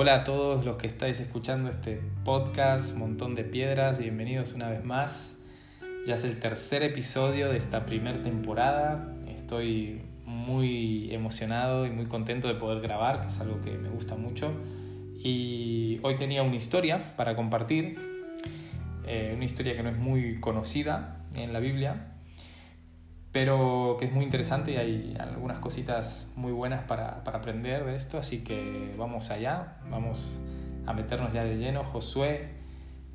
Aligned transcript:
Hola 0.00 0.14
a 0.14 0.22
todos 0.22 0.64
los 0.64 0.76
que 0.76 0.86
estáis 0.86 1.18
escuchando 1.18 1.70
este 1.70 2.00
podcast, 2.24 2.94
Montón 2.94 3.34
de 3.34 3.42
Piedras, 3.42 3.98
bienvenidos 3.98 4.52
una 4.52 4.68
vez 4.68 4.84
más. 4.84 5.34
Ya 6.06 6.14
es 6.14 6.22
el 6.22 6.38
tercer 6.38 6.84
episodio 6.84 7.48
de 7.48 7.56
esta 7.56 7.84
primera 7.84 8.22
temporada. 8.22 9.12
Estoy 9.26 10.02
muy 10.24 11.12
emocionado 11.12 11.84
y 11.84 11.90
muy 11.90 12.06
contento 12.06 12.46
de 12.46 12.54
poder 12.54 12.80
grabar, 12.80 13.22
que 13.22 13.26
es 13.26 13.40
algo 13.40 13.60
que 13.60 13.72
me 13.72 13.88
gusta 13.88 14.14
mucho. 14.14 14.52
Y 15.16 15.98
hoy 16.04 16.14
tenía 16.14 16.44
una 16.44 16.54
historia 16.54 17.16
para 17.16 17.34
compartir, 17.34 17.98
eh, 19.04 19.32
una 19.34 19.46
historia 19.46 19.74
que 19.74 19.82
no 19.82 19.88
es 19.88 19.98
muy 19.98 20.38
conocida 20.38 21.24
en 21.34 21.52
la 21.52 21.58
Biblia, 21.58 22.12
pero 23.32 23.96
que 23.98 24.06
es 24.06 24.12
muy 24.12 24.24
interesante 24.24 24.72
y 24.72 24.76
hay 24.76 25.16
algunas 25.18 25.58
cositas 25.58 26.30
muy 26.34 26.52
buenas 26.52 26.82
para, 26.84 27.24
para, 27.24 27.38
aprender 27.38 27.84
de 27.84 27.94
esto, 27.96 28.18
así 28.18 28.42
que 28.42 28.94
vamos 28.96 29.30
allá, 29.30 29.76
vamos 29.90 30.38
a 30.86 30.92
meternos 30.94 31.32
ya 31.32 31.44
de 31.44 31.58
lleno. 31.58 31.84
Josué, 31.84 32.48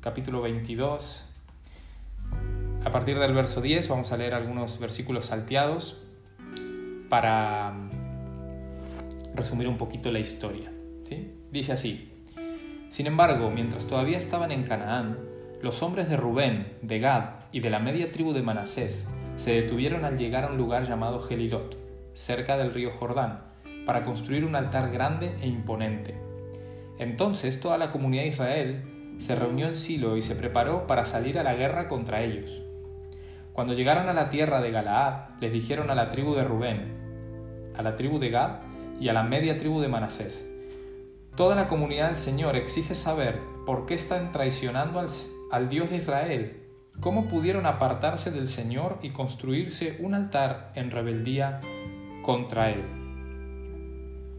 capítulo 0.00 0.40
22. 0.42 1.30
A 2.84 2.90
partir 2.90 3.18
del 3.18 3.32
verso 3.32 3.60
10 3.60 3.88
vamos 3.88 4.12
a 4.12 4.16
leer 4.16 4.34
algunos 4.34 4.78
versículos 4.78 5.26
salteados 5.26 6.04
para 7.08 7.72
resumir 9.34 9.68
un 9.68 9.78
poquito 9.78 10.12
la 10.12 10.20
historia. 10.20 10.70
¿sí? 11.08 11.34
Dice 11.50 11.72
así, 11.72 12.12
sin 12.90 13.06
embargo, 13.06 13.50
mientras 13.50 13.86
todavía 13.86 14.18
estaban 14.18 14.52
en 14.52 14.62
Canaán, 14.62 15.18
los 15.62 15.82
hombres 15.82 16.08
de 16.08 16.16
Rubén, 16.16 16.74
de 16.82 17.00
Gad 17.00 17.30
y 17.50 17.60
de 17.60 17.70
la 17.70 17.80
media 17.80 18.12
tribu 18.12 18.32
de 18.32 18.42
Manasés, 18.42 19.08
se 19.36 19.54
detuvieron 19.54 20.04
al 20.04 20.16
llegar 20.16 20.44
a 20.44 20.48
un 20.48 20.56
lugar 20.56 20.86
llamado 20.86 21.20
Gelilot, 21.20 21.76
cerca 22.14 22.56
del 22.56 22.72
río 22.72 22.92
Jordán, 22.92 23.42
para 23.86 24.04
construir 24.04 24.44
un 24.44 24.56
altar 24.56 24.90
grande 24.90 25.34
e 25.40 25.48
imponente. 25.48 26.14
Entonces 26.98 27.60
toda 27.60 27.76
la 27.76 27.90
comunidad 27.90 28.22
de 28.22 28.28
Israel 28.28 29.16
se 29.18 29.34
reunió 29.34 29.66
en 29.66 29.76
Silo 29.76 30.16
y 30.16 30.22
se 30.22 30.36
preparó 30.36 30.86
para 30.86 31.04
salir 31.04 31.38
a 31.38 31.42
la 31.42 31.54
guerra 31.54 31.88
contra 31.88 32.22
ellos. 32.22 32.62
Cuando 33.52 33.74
llegaron 33.74 34.08
a 34.08 34.12
la 34.12 34.30
tierra 34.30 34.60
de 34.60 34.70
Galaad, 34.70 35.40
les 35.40 35.52
dijeron 35.52 35.90
a 35.90 35.94
la 35.94 36.10
tribu 36.10 36.34
de 36.34 36.44
Rubén, 36.44 37.72
a 37.76 37.82
la 37.82 37.96
tribu 37.96 38.18
de 38.18 38.30
Gad 38.30 38.60
y 39.00 39.08
a 39.08 39.12
la 39.12 39.22
media 39.22 39.58
tribu 39.58 39.80
de 39.80 39.88
Manasés, 39.88 40.50
Toda 41.36 41.56
la 41.56 41.66
comunidad 41.66 42.08
del 42.08 42.16
Señor 42.16 42.54
exige 42.54 42.94
saber 42.94 43.40
por 43.66 43.86
qué 43.86 43.94
están 43.94 44.30
traicionando 44.30 45.00
al, 45.00 45.08
al 45.50 45.68
Dios 45.68 45.90
de 45.90 45.96
Israel 45.96 46.63
¿Cómo 47.00 47.28
pudieron 47.28 47.66
apartarse 47.66 48.30
del 48.30 48.48
Señor 48.48 48.98
y 49.02 49.10
construirse 49.10 49.98
un 50.00 50.14
altar 50.14 50.72
en 50.74 50.90
rebeldía 50.90 51.60
contra 52.22 52.70
Él? 52.70 52.82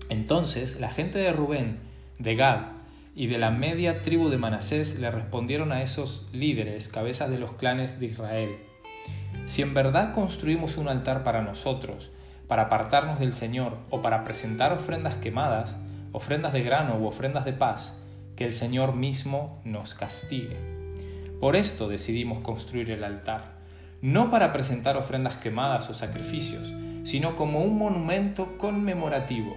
Entonces 0.10 0.80
la 0.80 0.90
gente 0.90 1.20
de 1.20 1.32
Rubén, 1.32 1.80
de 2.18 2.36
Gad 2.36 2.62
y 3.16 3.28
de 3.28 3.38
la 3.38 3.52
media 3.52 4.02
tribu 4.02 4.30
de 4.30 4.38
Manasés 4.38 5.00
le 5.00 5.12
respondieron 5.12 5.72
a 5.72 5.82
esos 5.82 6.28
líderes, 6.34 6.88
cabezas 6.88 7.30
de 7.30 7.40
los 7.40 7.54
clanes 7.54 8.00
de 8.00 8.08
Israel, 8.08 8.50
si 9.46 9.62
en 9.62 9.74
verdad 9.74 10.14
construimos 10.14 10.78
un 10.78 10.88
altar 10.88 11.24
para 11.24 11.42
nosotros, 11.42 12.12
para 12.48 12.64
apartarnos 12.64 13.20
del 13.20 13.34
Señor 13.34 13.78
o 13.90 14.02
para 14.02 14.24
presentar 14.24 14.74
ofrendas 14.74 15.16
quemadas, 15.16 15.78
ofrendas 16.12 16.54
de 16.54 16.64
grano 16.64 16.98
u 16.98 17.06
ofrendas 17.06 17.46
de 17.46 17.54
paz, 17.54 18.00
que 18.36 18.46
el 18.46 18.54
Señor 18.54 18.96
mismo 18.96 19.62
nos 19.64 19.94
castigue. 19.94 20.75
Por 21.40 21.56
esto 21.56 21.88
decidimos 21.88 22.40
construir 22.40 22.92
el 22.92 23.04
altar, 23.04 23.56
no 24.02 24.32
para 24.32 24.54
presentar 24.54 24.96
ofrendas 24.98 25.38
quemadas 25.38 25.90
o 25.90 25.94
sacrificios, 25.94 26.74
sino 27.04 27.36
como 27.36 27.60
un 27.60 27.78
monumento 27.78 28.58
conmemorativo. 28.58 29.56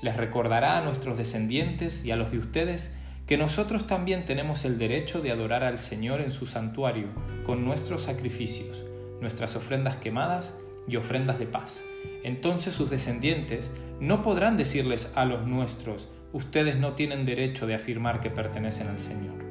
Les 0.00 0.16
recordará 0.16 0.78
a 0.78 0.82
nuestros 0.82 1.18
descendientes 1.18 2.04
y 2.04 2.10
a 2.12 2.16
los 2.16 2.30
de 2.30 2.38
ustedes 2.38 2.96
que 3.26 3.36
nosotros 3.36 3.86
también 3.86 4.24
tenemos 4.24 4.64
el 4.64 4.78
derecho 4.78 5.20
de 5.20 5.30
adorar 5.30 5.62
al 5.62 5.78
Señor 5.78 6.22
en 6.22 6.30
su 6.30 6.46
santuario 6.46 7.08
con 7.44 7.64
nuestros 7.64 8.02
sacrificios, 8.02 8.86
nuestras 9.20 9.54
ofrendas 9.54 9.96
quemadas 9.96 10.56
y 10.88 10.96
ofrendas 10.96 11.38
de 11.38 11.46
paz. 11.46 11.82
Entonces 12.24 12.74
sus 12.74 12.88
descendientes 12.88 13.70
no 14.00 14.22
podrán 14.22 14.56
decirles 14.56 15.12
a 15.14 15.26
los 15.26 15.46
nuestros, 15.46 16.08
ustedes 16.32 16.76
no 16.76 16.92
tienen 16.92 17.26
derecho 17.26 17.66
de 17.66 17.74
afirmar 17.74 18.20
que 18.20 18.30
pertenecen 18.30 18.88
al 18.88 18.98
Señor. 18.98 19.47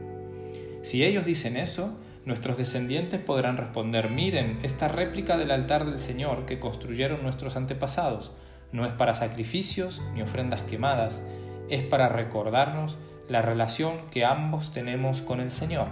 Si 0.87 1.03
ellos 1.03 1.25
dicen 1.25 1.57
eso, 1.57 1.99
nuestros 2.23 2.57
descendientes 2.57 3.19
podrán 3.19 3.57
responder, 3.57 4.09
miren, 4.09 4.57
esta 4.63 4.87
réplica 4.87 5.37
del 5.37 5.51
altar 5.51 5.85
del 5.85 5.99
Señor 5.99 6.45
que 6.45 6.61
construyeron 6.61 7.23
nuestros 7.23 7.57
antepasados 7.57 8.31
no 8.71 8.85
es 8.85 8.93
para 8.93 9.13
sacrificios 9.13 10.01
ni 10.13 10.21
ofrendas 10.21 10.61
quemadas, 10.61 11.21
es 11.67 11.83
para 11.83 12.07
recordarnos 12.07 12.97
la 13.27 13.41
relación 13.41 14.09
que 14.11 14.23
ambos 14.23 14.71
tenemos 14.71 15.21
con 15.21 15.41
el 15.41 15.51
Señor. 15.51 15.87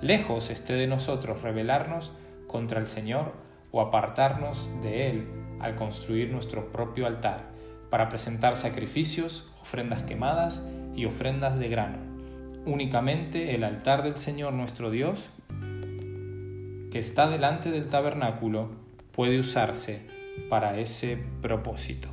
Lejos 0.00 0.50
esté 0.50 0.74
de 0.74 0.86
nosotros 0.86 1.42
rebelarnos 1.42 2.12
contra 2.46 2.78
el 2.78 2.86
Señor 2.86 3.32
o 3.72 3.80
apartarnos 3.80 4.70
de 4.84 5.10
Él 5.10 5.26
al 5.58 5.74
construir 5.74 6.30
nuestro 6.30 6.70
propio 6.70 7.08
altar, 7.08 7.50
para 7.90 8.08
presentar 8.08 8.56
sacrificios, 8.56 9.52
ofrendas 9.60 10.04
quemadas 10.04 10.64
y 10.94 11.06
ofrendas 11.06 11.58
de 11.58 11.68
grano 11.68 12.15
únicamente 12.66 13.54
el 13.54 13.64
altar 13.64 14.02
del 14.02 14.18
Señor 14.18 14.52
nuestro 14.52 14.90
Dios, 14.90 15.30
que 16.90 16.98
está 16.98 17.28
delante 17.28 17.70
del 17.70 17.88
tabernáculo, 17.88 18.70
puede 19.12 19.38
usarse 19.38 20.02
para 20.50 20.78
ese 20.78 21.18
propósito. 21.40 22.08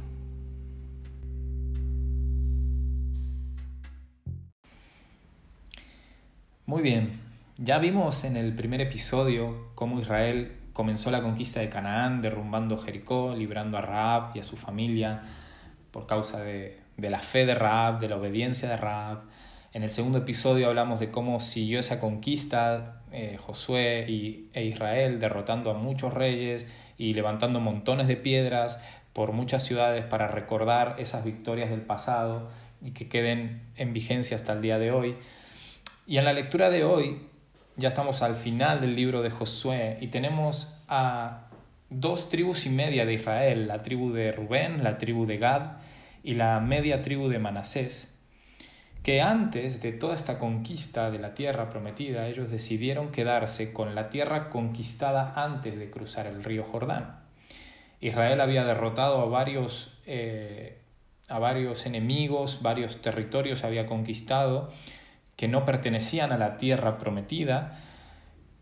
Muy 6.66 6.81
bien, 6.81 7.20
ya 7.58 7.78
vimos 7.78 8.24
en 8.24 8.38
el 8.38 8.56
primer 8.56 8.80
episodio 8.81 9.68
cómo 9.75 10.00
Israel 10.00 10.53
comenzó 10.72 11.12
la 11.12 11.22
conquista 11.22 11.59
de 11.59 11.70
Canaán, 11.70 12.22
derrumbando 12.22 12.78
Jericó, 12.78 13.35
librando 13.35 13.78
a 13.78 13.81
Raab 13.81 14.35
y 14.35 14.40
a 14.40 14.44
su 14.44 14.56
familia 14.56 15.24
por 15.91 16.08
causa 16.08 16.41
de, 16.41 16.80
de 16.97 17.09
la 17.09 17.20
fe 17.20 17.46
de 17.46 17.53
Raab, 17.53 18.00
de 18.00 18.08
la 18.08 18.16
obediencia 18.16 18.70
de 18.70 18.78
Raab, 18.78 19.24
en 19.73 19.81
el 19.81 19.89
segundo 19.89 20.19
episodio 20.19 20.67
hablamos 20.67 21.00
de 21.00 21.09
cómo 21.09 21.39
siguió 21.39 21.79
esa 21.79 22.00
conquista 22.00 23.01
eh, 23.11 23.38
Josué 23.39 24.06
y, 24.07 24.50
e 24.53 24.66
Israel, 24.66 25.19
derrotando 25.19 25.72
a 25.72 25.73
muchos 25.73 26.13
reyes 26.13 26.72
y 26.97 27.16
levantando 27.16 27.59
montones 27.59 28.07
de 28.07 28.16
piedras 28.16 28.79
por 29.13 29.31
muchas 29.31 29.63
ciudades 29.63 30.06
para 30.06 30.28
recordar 30.28 30.95
esas 31.00 31.25
victorias 31.25 31.72
del 31.72 31.81
pasado 31.81 32.51
y 32.84 32.91
que 32.91 33.09
queden 33.09 33.63
en 33.75 33.94
vigencia 33.94 34.38
hasta 34.38 34.53
el 34.53 34.61
día 34.61 34.78
de 34.78 34.91
hoy. 34.91 35.16
Y 36.05 36.17
en 36.17 36.25
la 36.25 36.34
lectura 36.34 36.69
de 36.69 36.84
hoy 36.84 37.23
ya 37.75 37.90
estamos 37.90 38.22
al 38.22 38.35
final 38.35 38.79
del 38.79 38.95
libro 38.95 39.23
de 39.23 39.31
Josué 39.31 39.97
y 40.01 40.07
tenemos 40.07 40.84
a 40.88 41.47
dos 41.90 42.29
tribus 42.29 42.67
y 42.67 42.69
media 42.69 43.07
de 43.07 43.13
Israel, 43.13 43.67
la 43.67 43.81
tribu 43.81 44.11
de 44.11 44.34
Rubén, 44.34 44.84
la 44.84 45.00
tribu 45.00 45.25
de 45.25 45.40
Gad 45.40 45.78
y 46.23 46.35
la 46.35 46.59
media 46.59 47.01
tribu 47.01 47.28
de 47.28 47.40
Manasés 47.40 48.12
que 49.03 49.22
antes 49.22 49.81
de 49.81 49.91
toda 49.91 50.16
esta 50.16 50.40
conquista 50.40 51.12
de 51.12 51.19
la 51.19 51.34
tierra 51.34 51.69
prometida, 51.69 52.28
ellos 52.28 52.50
decidieron 52.50 53.12
quedarse 53.12 53.74
con 53.74 53.96
la 53.96 54.09
tierra 54.09 54.50
conquistada 54.50 55.34
antes 55.36 55.78
de 55.78 55.91
cruzar 55.91 56.25
el 56.25 56.41
río 56.41 56.64
Jordán. 56.64 57.19
Israel 58.00 58.40
había 58.40 58.64
derrotado 58.64 59.22
a 59.22 59.25
varios, 59.25 60.00
eh, 60.06 60.81
a 61.28 61.38
varios 61.38 61.86
enemigos, 61.86 62.59
varios 62.62 63.02
territorios 63.02 63.66
había 63.66 63.86
conquistado 63.86 64.72
que 65.35 65.50
no 65.50 65.66
pertenecían 65.66 66.31
a 66.31 66.38
la 66.38 66.58
tierra 66.58 66.97
prometida 66.97 67.81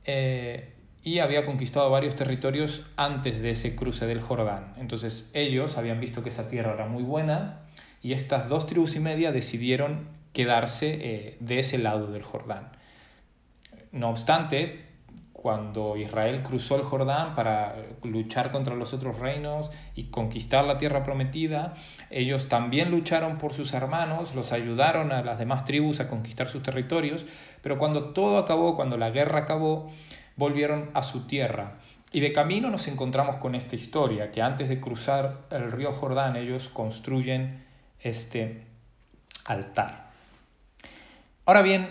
eh, 0.06 0.74
y 1.04 1.20
había 1.20 1.46
conquistado 1.46 1.90
varios 1.92 2.16
territorios 2.16 2.88
antes 2.96 3.42
de 3.44 3.52
ese 3.52 3.76
cruce 3.76 4.08
del 4.08 4.22
Jordán. 4.22 4.74
Entonces 4.80 5.30
ellos 5.34 5.78
habían 5.78 6.00
visto 6.00 6.24
que 6.24 6.30
esa 6.30 6.48
tierra 6.48 6.74
era 6.74 6.88
muy 6.88 7.04
buena 7.04 7.62
y 8.02 8.14
estas 8.14 8.50
dos 8.50 8.66
tribus 8.66 8.96
y 8.96 9.00
media 9.00 9.32
decidieron 9.32 10.21
quedarse 10.34 10.98
eh, 11.02 11.38
de 11.40 11.60
ese 11.60 11.78
lado 11.78 12.08
del 12.08 12.24
Jordán. 12.24 12.72
No 13.92 14.10
obstante, 14.10 14.86
cuando 15.42 15.98
Israel 15.98 16.44
cruzó 16.44 16.76
el 16.76 16.84
Jordán 16.84 17.34
para 17.34 17.76
luchar 18.04 18.52
contra 18.52 18.76
los 18.76 18.94
otros 18.94 19.18
reinos 19.18 19.72
y 19.96 20.06
conquistar 20.06 20.66
la 20.66 20.78
tierra 20.78 21.04
prometida, 21.04 21.74
ellos 22.12 22.48
también 22.48 22.92
lucharon 22.92 23.40
por 23.40 23.54
sus 23.54 23.74
hermanos, 23.74 24.36
los 24.36 24.52
ayudaron 24.52 25.12
a 25.12 25.24
las 25.24 25.40
demás 25.40 25.66
tribus 25.66 26.00
a 26.00 26.08
conquistar 26.08 26.48
sus 26.48 26.62
territorios, 26.62 27.26
pero 27.64 27.80
cuando 27.80 28.12
todo 28.14 28.38
acabó, 28.38 28.76
cuando 28.76 28.98
la 28.98 29.10
guerra 29.10 29.40
acabó, 29.40 29.92
volvieron 30.36 30.92
a 30.94 31.02
su 31.02 31.26
tierra. 31.26 31.80
Y 32.12 32.20
de 32.20 32.34
camino 32.34 32.70
nos 32.70 32.88
encontramos 32.88 33.38
con 33.38 33.56
esta 33.56 33.76
historia, 33.76 34.32
que 34.32 34.44
antes 34.44 34.70
de 34.70 34.80
cruzar 34.80 35.48
el 35.50 35.72
río 35.72 35.92
Jordán 35.92 36.36
ellos 36.36 36.70
construyen 36.70 37.64
este 38.00 38.68
altar. 39.46 40.01
Ahora 41.52 41.64
bien, 41.64 41.90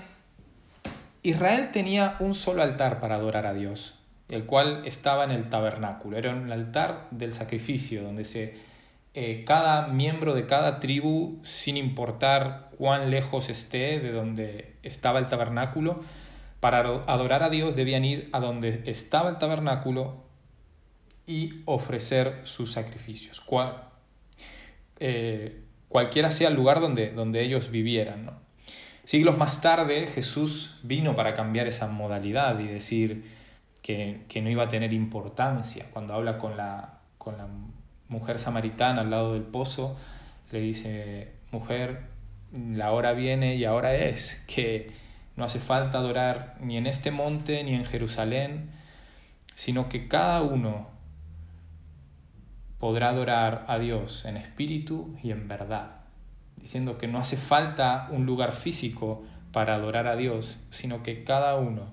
Israel 1.23 1.69
tenía 1.71 2.17
un 2.19 2.35
solo 2.35 2.63
altar 2.63 2.99
para 2.99 3.17
adorar 3.17 3.45
a 3.45 3.53
Dios, 3.53 3.95
el 4.31 4.47
cual 4.47 4.87
estaba 4.87 5.23
en 5.25 5.33
el 5.33 5.51
tabernáculo. 5.51 6.17
Era 6.17 6.35
un 6.35 6.51
altar 6.51 7.09
del 7.11 7.35
sacrificio, 7.35 8.03
donde 8.03 8.25
se 8.25 8.55
eh, 9.13 9.45
cada 9.47 9.89
miembro 9.89 10.33
de 10.33 10.47
cada 10.47 10.81
tribu, 10.81 11.41
sin 11.43 11.77
importar 11.77 12.71
cuán 12.79 13.11
lejos 13.11 13.51
esté 13.51 14.01
de 14.01 14.13
donde 14.13 14.77
estaba 14.83 15.19
el 15.19 15.29
tabernáculo, 15.29 16.01
para 16.61 16.79
adorar 16.79 17.43
a 17.43 17.51
Dios 17.51 17.77
debían 17.77 18.07
ir 18.07 18.31
a 18.33 18.41
donde 18.41 18.85
estaba 18.87 19.29
el 19.29 19.37
tabernáculo 19.37 20.25
y 21.27 21.61
ofrecer 21.67 22.41
sus 22.45 22.73
sacrificios, 22.73 23.43
cual, 23.43 23.89
eh, 25.01 25.61
cualquiera 25.91 26.31
sea 26.31 26.49
el 26.49 26.55
lugar 26.55 26.81
donde, 26.81 27.11
donde 27.11 27.43
ellos 27.43 27.71
vivieran. 27.71 28.41
Siglos 29.11 29.37
más 29.37 29.61
tarde 29.61 30.07
Jesús 30.07 30.79
vino 30.85 31.17
para 31.17 31.35
cambiar 31.35 31.67
esa 31.67 31.89
modalidad 31.89 32.61
y 32.61 32.69
decir 32.69 33.25
que, 33.83 34.23
que 34.29 34.41
no 34.41 34.49
iba 34.51 34.63
a 34.63 34.69
tener 34.69 34.93
importancia. 34.93 35.87
Cuando 35.93 36.15
habla 36.15 36.39
con 36.39 36.57
la, 36.57 37.01
con 37.19 37.37
la 37.37 37.49
mujer 38.07 38.39
samaritana 38.39 39.01
al 39.01 39.11
lado 39.11 39.33
del 39.33 39.43
pozo, 39.43 39.99
le 40.53 40.61
dice, 40.61 41.33
mujer, 41.51 42.03
la 42.53 42.93
hora 42.93 43.13
viene 43.13 43.57
y 43.57 43.65
ahora 43.65 43.97
es, 43.97 44.45
que 44.47 44.93
no 45.35 45.45
hace 45.45 45.59
falta 45.59 45.99
adorar 45.99 46.57
ni 46.61 46.77
en 46.77 46.87
este 46.87 47.11
monte 47.11 47.65
ni 47.65 47.75
en 47.75 47.87
Jerusalén, 47.87 48.71
sino 49.57 49.89
que 49.89 50.07
cada 50.07 50.41
uno 50.43 50.89
podrá 52.79 53.09
adorar 53.09 53.65
a 53.67 53.81
Dios 53.81 54.25
en 54.25 54.37
espíritu 54.37 55.17
y 55.21 55.33
en 55.33 55.49
verdad, 55.49 56.00
diciendo 56.61 56.99
que 56.99 57.09
no 57.09 57.19
hace 57.19 57.37
falta 57.37 58.09
un 58.11 58.27
lugar 58.27 58.53
físico 58.53 59.25
para 59.53 59.75
adorar 59.75 60.07
a 60.07 60.17
Dios, 60.17 60.59
sino 60.71 61.03
que 61.03 61.25
cada 61.25 61.57
uno 61.57 61.93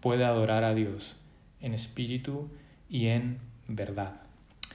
puede 0.00 0.24
adorar 0.24 0.64
a 0.64 0.74
Dios 0.74 1.16
en 1.60 1.74
espíritu 1.74 2.50
y 2.88 3.08
en 3.08 3.38
verdad. 3.68 4.20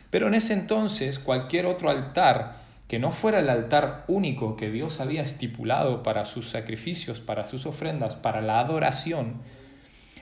Pero 0.10 0.28
en 0.28 0.34
ese 0.34 0.54
entonces 0.54 1.20
cualquier 1.20 1.66
otro 1.66 1.90
altar 1.90 2.68
que 2.88 3.00
no 3.00 3.12
fuera 3.12 3.40
el 3.40 3.50
altar 3.50 4.06
único 4.08 4.56
que 4.56 4.72
Dios 4.72 5.02
había 5.02 5.22
estipulado 5.22 6.04
para 6.04 6.24
sus 6.26 6.50
sacrificios, 6.50 7.20
para 7.20 7.46
sus 7.48 7.66
ofrendas, 7.66 8.16
para 8.16 8.42
la 8.42 8.60
adoración, 8.60 9.42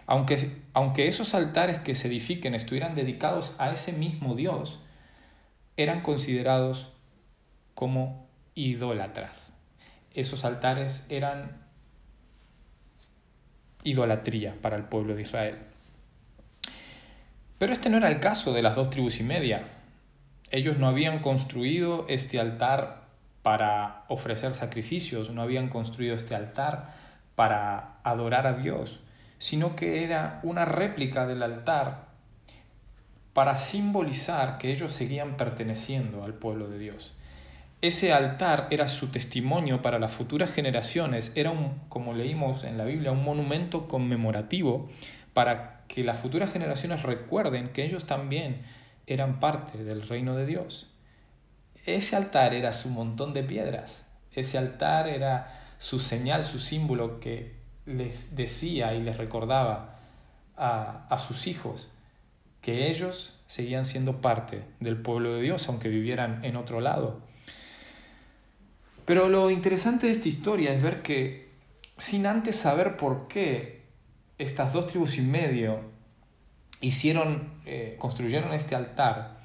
aunque, 0.07 0.61
aunque 0.73 1.07
esos 1.07 1.35
altares 1.35 1.79
que 1.79 1.95
se 1.95 2.07
edifiquen 2.07 2.55
estuvieran 2.55 2.95
dedicados 2.95 3.55
a 3.59 3.71
ese 3.71 3.93
mismo 3.93 4.35
Dios, 4.35 4.79
eran 5.77 6.01
considerados 6.01 6.93
como 7.75 8.24
idólatras. 8.55 9.53
Esos 10.13 10.45
altares 10.45 11.05
eran 11.09 11.63
idolatría 13.83 14.55
para 14.61 14.77
el 14.77 14.83
pueblo 14.85 15.15
de 15.15 15.21
Israel. 15.21 15.57
Pero 17.57 17.71
este 17.71 17.89
no 17.89 17.97
era 17.97 18.09
el 18.09 18.19
caso 18.19 18.53
de 18.53 18.61
las 18.61 18.75
dos 18.75 18.89
tribus 18.89 19.19
y 19.19 19.23
media. 19.23 19.63
Ellos 20.51 20.77
no 20.77 20.87
habían 20.87 21.19
construido 21.19 22.05
este 22.09 22.39
altar 22.39 23.05
para 23.43 24.05
ofrecer 24.07 24.55
sacrificios, 24.55 25.29
no 25.29 25.41
habían 25.41 25.69
construido 25.69 26.15
este 26.15 26.35
altar 26.35 26.93
para 27.35 27.99
adorar 28.03 28.47
a 28.47 28.53
Dios, 28.53 29.01
sino 29.37 29.75
que 29.75 30.03
era 30.03 30.39
una 30.43 30.65
réplica 30.65 31.27
del 31.27 31.43
altar 31.43 32.05
para 33.33 33.57
simbolizar 33.57 34.57
que 34.57 34.71
ellos 34.71 34.93
seguían 34.93 35.35
perteneciendo 35.37 36.23
al 36.23 36.33
pueblo 36.33 36.69
de 36.69 36.79
Dios. 36.79 37.13
Ese 37.81 38.13
altar 38.13 38.67
era 38.71 38.87
su 38.87 39.11
testimonio 39.11 39.81
para 39.81 39.99
las 39.99 40.11
futuras 40.11 40.51
generaciones, 40.51 41.31
era 41.35 41.51
un, 41.51 41.81
como 41.89 42.13
leímos 42.13 42.63
en 42.63 42.77
la 42.77 42.85
Biblia, 42.85 43.11
un 43.11 43.23
monumento 43.23 43.87
conmemorativo 43.87 44.89
para 45.33 45.83
que 45.87 46.03
las 46.03 46.19
futuras 46.19 46.51
generaciones 46.51 47.03
recuerden 47.03 47.69
que 47.69 47.85
ellos 47.85 48.05
también 48.05 48.63
eran 49.07 49.39
parte 49.39 49.83
del 49.83 50.07
reino 50.07 50.35
de 50.35 50.45
Dios. 50.45 50.91
Ese 51.85 52.15
altar 52.15 52.53
era 52.53 52.73
su 52.73 52.89
montón 52.89 53.33
de 53.33 53.43
piedras, 53.43 54.05
ese 54.31 54.57
altar 54.57 55.07
era 55.07 55.61
su 55.77 55.99
señal, 55.99 56.43
su 56.43 56.59
símbolo 56.59 57.19
que 57.19 57.55
les 57.85 58.35
decía 58.35 58.95
y 58.95 59.01
les 59.03 59.17
recordaba 59.17 59.99
a, 60.57 61.05
a 61.09 61.19
sus 61.19 61.45
hijos 61.45 61.89
que 62.61 62.89
ellos 62.89 63.39
seguían 63.45 63.85
siendo 63.85 64.21
parte 64.21 64.63
del 64.79 64.97
pueblo 64.97 65.35
de 65.35 65.41
Dios, 65.41 65.69
aunque 65.69 65.89
vivieran 65.89 66.43
en 66.43 66.55
otro 66.55 66.81
lado. 66.81 67.21
Pero 69.05 69.29
lo 69.29 69.51
interesante 69.51 70.07
de 70.07 70.13
esta 70.13 70.27
historia 70.27 70.73
es 70.73 70.81
ver 70.81 71.01
que 71.01 71.49
sin 71.97 72.25
antes 72.25 72.55
saber 72.55 72.97
por 72.97 73.27
qué 73.27 73.83
estas 74.37 74.73
dos 74.73 74.87
tribus 74.87 75.17
y 75.17 75.21
medio 75.21 75.79
hicieron, 76.81 77.51
eh, 77.65 77.95
construyeron 77.99 78.53
este 78.53 78.75
altar, 78.75 79.37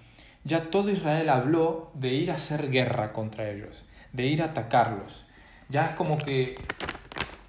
ya 0.44 0.70
todo 0.70 0.90
Israel 0.90 1.28
habló 1.28 1.92
de 1.94 2.14
ir 2.14 2.30
a 2.30 2.34
hacer 2.34 2.70
guerra 2.70 3.12
contra 3.12 3.50
ellos, 3.50 3.84
de 4.12 4.26
ir 4.26 4.42
a 4.42 4.46
atacarlos. 4.46 5.26
Ya 5.68 5.94
como 5.94 6.18
que 6.18 6.56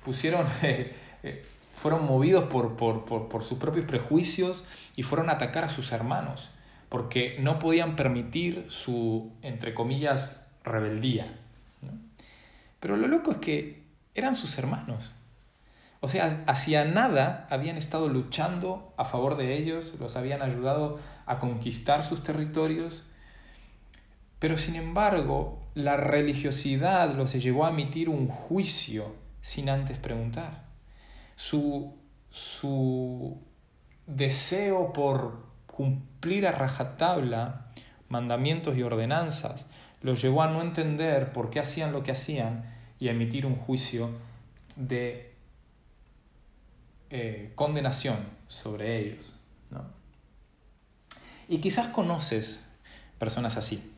pusieron, 0.04 0.46
eh, 0.62 0.94
eh, 1.24 1.46
fueron 1.74 2.06
movidos 2.06 2.46
por, 2.46 2.76
por, 2.76 3.06
por, 3.06 3.44
sus 3.44 3.58
propios 3.58 3.86
prejuicios 3.86 4.68
y 4.96 5.04
fueron 5.04 5.30
a 5.30 5.34
atacar 5.34 5.64
a 5.64 5.70
sus 5.70 5.92
hermanos, 5.92 6.52
porque 6.90 7.38
no 7.40 7.58
podían 7.58 7.96
permitir 7.96 8.66
su, 8.68 9.32
entre 9.42 9.74
comillas, 9.74 10.48
rebeldía. 10.64 11.41
Pero 12.82 12.98
lo 12.98 13.08
loco 13.08 13.32
es 13.32 13.38
que 13.38 13.86
eran 14.14 14.36
sus 14.36 14.58
hermanos. 14.58 15.14
O 16.02 16.10
sea, 16.10 16.44
hacia 16.48 16.84
nada 16.84 17.48
habían 17.52 17.78
estado 17.78 18.10
luchando 18.10 18.94
a 18.98 19.06
favor 19.06 19.38
de 19.38 19.56
ellos, 19.56 19.96
los 20.00 20.16
habían 20.16 20.42
ayudado 20.42 21.00
a 21.28 21.38
conquistar 21.40 22.04
sus 22.04 22.24
territorios, 22.24 23.04
pero 24.40 24.58
sin 24.58 24.76
embargo 24.76 25.62
la 25.76 25.96
religiosidad 25.96 27.14
los 27.14 27.32
llevó 27.34 27.68
a 27.68 27.70
emitir 27.70 28.10
un 28.10 28.28
juicio 28.28 29.16
sin 29.44 29.70
antes 29.70 30.00
preguntar. 30.00 30.66
Su, 31.36 31.96
su 32.32 33.40
deseo 34.08 34.92
por 34.92 35.46
cumplir 35.68 36.48
a 36.48 36.52
rajatabla 36.52 37.68
mandamientos 38.10 38.76
y 38.76 38.82
ordenanzas 38.82 39.68
los 40.02 40.22
llevó 40.22 40.44
a 40.44 40.48
no 40.48 40.62
entender 40.62 41.32
por 41.32 41.50
qué 41.50 41.60
hacían 41.60 41.92
lo 41.92 42.04
que 42.04 42.12
hacían 42.12 42.66
y 43.00 43.08
a 43.08 43.12
emitir 43.12 43.46
un 43.46 43.56
juicio 43.56 44.10
de 44.76 45.34
eh, 47.10 47.52
condenación 47.56 48.18
sobre 48.48 48.98
ellos. 49.00 49.34
Y 51.48 51.60
quizás 51.60 51.90
conoces 51.90 52.64
personas 53.20 53.58
así. 53.58 53.94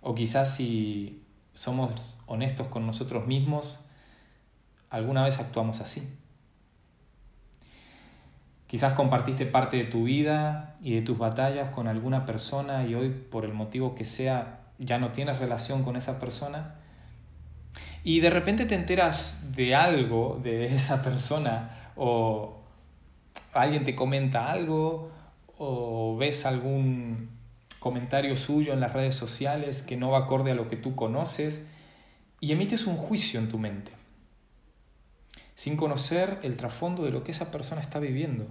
O 0.00 0.14
quizás 0.14 0.54
si 0.54 1.24
somos 1.54 2.18
honestos 2.26 2.68
con 2.68 2.86
nosotros 2.86 3.26
mismos, 3.26 3.80
alguna 4.90 5.24
vez 5.24 5.40
actuamos 5.40 5.80
así. 5.80 6.08
Quizás 8.66 8.94
compartiste 8.94 9.46
parte 9.46 9.76
de 9.76 9.84
tu 9.84 10.04
vida 10.04 10.76
y 10.82 10.94
de 10.94 11.02
tus 11.02 11.16
batallas 11.16 11.70
con 11.70 11.86
alguna 11.86 12.26
persona 12.26 12.84
y 12.84 12.94
hoy 12.94 13.10
por 13.10 13.44
el 13.44 13.52
motivo 13.52 13.94
que 13.94 14.04
sea 14.04 14.60
ya 14.78 14.98
no 14.98 15.12
tienes 15.12 15.38
relación 15.38 15.84
con 15.84 15.96
esa 15.96 16.18
persona. 16.18 16.74
Y 18.02 18.20
de 18.20 18.30
repente 18.30 18.66
te 18.66 18.74
enteras 18.74 19.52
de 19.54 19.74
algo 19.74 20.40
de 20.42 20.64
esa 20.74 21.02
persona 21.02 21.92
o 21.94 22.60
alguien 23.52 23.84
te 23.84 23.94
comenta 23.94 24.50
algo 24.50 25.12
o 25.58 26.16
ves 26.16 26.44
algún 26.44 27.30
comentario 27.78 28.36
suyo 28.36 28.72
en 28.72 28.80
las 28.80 28.92
redes 28.92 29.14
sociales 29.14 29.82
que 29.82 29.96
no 29.96 30.10
va 30.10 30.18
acorde 30.18 30.50
a 30.50 30.54
lo 30.54 30.68
que 30.68 30.76
tú 30.76 30.96
conoces. 30.96 31.64
Y 32.40 32.50
emites 32.50 32.86
un 32.86 32.96
juicio 32.96 33.38
en 33.38 33.48
tu 33.48 33.58
mente 33.58 33.95
sin 35.56 35.76
conocer 35.76 36.38
el 36.42 36.56
trasfondo 36.56 37.04
de 37.04 37.10
lo 37.10 37.24
que 37.24 37.32
esa 37.32 37.50
persona 37.50 37.80
está 37.80 37.98
viviendo. 37.98 38.46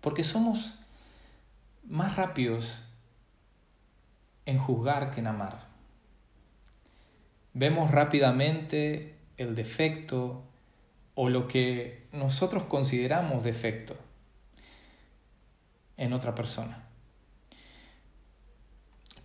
Porque 0.00 0.24
somos 0.24 0.78
más 1.84 2.16
rápidos 2.16 2.82
en 4.46 4.58
juzgar 4.58 5.10
que 5.10 5.20
en 5.20 5.26
amar. 5.26 5.66
Vemos 7.52 7.90
rápidamente 7.90 9.16
el 9.36 9.56
defecto 9.56 10.44
o 11.14 11.28
lo 11.28 11.48
que 11.48 12.06
nosotros 12.12 12.62
consideramos 12.64 13.42
defecto 13.42 13.96
en 15.96 16.12
otra 16.12 16.34
persona. 16.34 16.84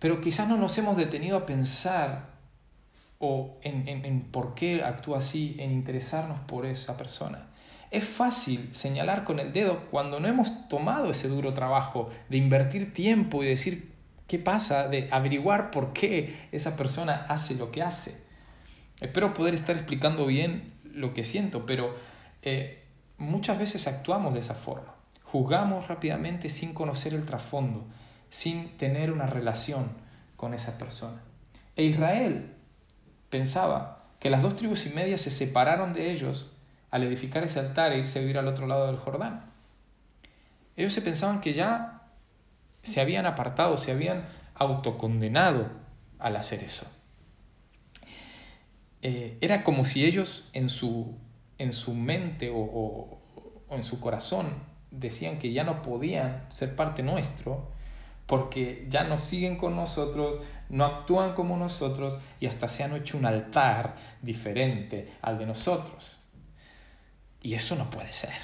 Pero 0.00 0.20
quizás 0.20 0.48
no 0.48 0.56
nos 0.56 0.76
hemos 0.76 0.96
detenido 0.96 1.36
a 1.38 1.46
pensar 1.46 2.35
o 3.18 3.58
en, 3.62 3.88
en, 3.88 4.22
por 4.22 4.54
qué 4.54 4.84
actúa 4.84 5.18
así, 5.18 5.56
en 5.58 5.72
interesarnos 5.72 6.40
por 6.40 6.66
esa 6.66 6.96
persona. 6.96 7.48
Es 7.90 8.04
fácil 8.04 8.74
señalar 8.74 9.24
con 9.24 9.38
el 9.38 9.52
dedo 9.52 9.86
cuando 9.90 10.20
no 10.20 10.28
hemos 10.28 10.68
tomado 10.68 11.10
ese 11.10 11.28
duro 11.28 11.54
trabajo 11.54 12.10
de 12.28 12.36
invertir 12.36 12.92
tiempo 12.92 13.42
y 13.42 13.46
decir 13.46 13.92
qué 14.26 14.38
pasa, 14.38 14.88
de 14.88 15.08
averiguar 15.10 15.70
por 15.70 15.92
qué 15.92 16.48
esa 16.52 16.76
persona 16.76 17.24
hace 17.28 17.54
lo 17.54 17.70
que 17.70 17.82
hace. 17.82 18.24
Espero 19.00 19.34
poder 19.34 19.54
estar 19.54 19.76
explicando 19.76 20.26
bien 20.26 20.74
lo 20.84 21.14
que 21.14 21.24
siento, 21.24 21.64
pero 21.64 21.94
eh, 22.42 22.82
muchas 23.18 23.58
veces 23.58 23.86
actuamos 23.86 24.34
de 24.34 24.40
esa 24.40 24.54
forma. 24.54 24.94
Juzgamos 25.24 25.88
rápidamente 25.88 26.48
sin 26.48 26.74
conocer 26.74 27.14
el 27.14 27.24
trasfondo, 27.24 27.86
sin 28.30 28.76
tener 28.76 29.12
una 29.12 29.26
relación 29.26 29.90
con 30.36 30.54
esa 30.54 30.78
persona. 30.78 31.22
E 31.76 31.84
Israel 31.84 32.55
pensaba 33.30 34.04
que 34.20 34.30
las 34.30 34.42
dos 34.42 34.56
tribus 34.56 34.86
y 34.86 34.90
media 34.90 35.18
se 35.18 35.30
separaron 35.30 35.92
de 35.92 36.10
ellos 36.10 36.50
al 36.90 37.02
edificar 37.02 37.44
ese 37.44 37.60
altar 37.60 37.92
e 37.92 37.98
irse 37.98 38.18
a 38.18 38.22
vivir 38.22 38.38
al 38.38 38.48
otro 38.48 38.66
lado 38.66 38.86
del 38.86 38.96
Jordán. 38.96 39.50
Ellos 40.76 40.92
se 40.92 41.02
pensaban 41.02 41.40
que 41.40 41.54
ya 41.54 42.02
se 42.82 43.00
habían 43.00 43.26
apartado, 43.26 43.76
se 43.76 43.92
habían 43.92 44.28
autocondenado 44.54 45.68
al 46.18 46.36
hacer 46.36 46.62
eso. 46.62 46.86
Eh, 49.02 49.38
era 49.40 49.62
como 49.62 49.84
si 49.84 50.04
ellos 50.04 50.48
en 50.52 50.68
su, 50.68 51.16
en 51.58 51.72
su 51.72 51.94
mente 51.94 52.50
o, 52.50 52.58
o, 52.58 53.20
en 53.70 53.84
su 53.84 54.00
corazón 54.00 54.48
decían 54.90 55.38
que 55.38 55.52
ya 55.52 55.64
no 55.64 55.82
podían 55.82 56.46
ser 56.48 56.74
parte 56.74 57.02
nuestro 57.02 57.70
porque 58.26 58.86
ya 58.88 59.04
no 59.04 59.18
siguen 59.18 59.56
con 59.56 59.76
nosotros, 59.76 60.40
no 60.68 60.84
actúan 60.84 61.34
como 61.34 61.56
nosotros 61.56 62.18
y 62.40 62.46
hasta 62.46 62.68
se 62.68 62.82
han 62.82 62.94
hecho 62.96 63.16
un 63.16 63.26
altar 63.26 63.96
diferente 64.22 65.12
al 65.22 65.38
de 65.38 65.46
nosotros. 65.46 66.18
Y 67.42 67.54
eso 67.54 67.76
no 67.76 67.90
puede 67.90 68.12
ser. 68.12 68.34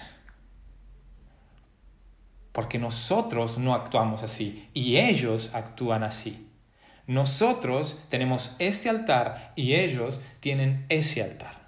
Porque 2.52 2.78
nosotros 2.78 3.58
no 3.58 3.74
actuamos 3.74 4.22
así 4.22 4.68
y 4.74 4.98
ellos 4.98 5.50
actúan 5.54 6.02
así. 6.02 6.48
Nosotros 7.06 8.00
tenemos 8.08 8.52
este 8.58 8.88
altar 8.88 9.52
y 9.56 9.74
ellos 9.74 10.20
tienen 10.40 10.86
ese 10.88 11.22
altar. 11.22 11.62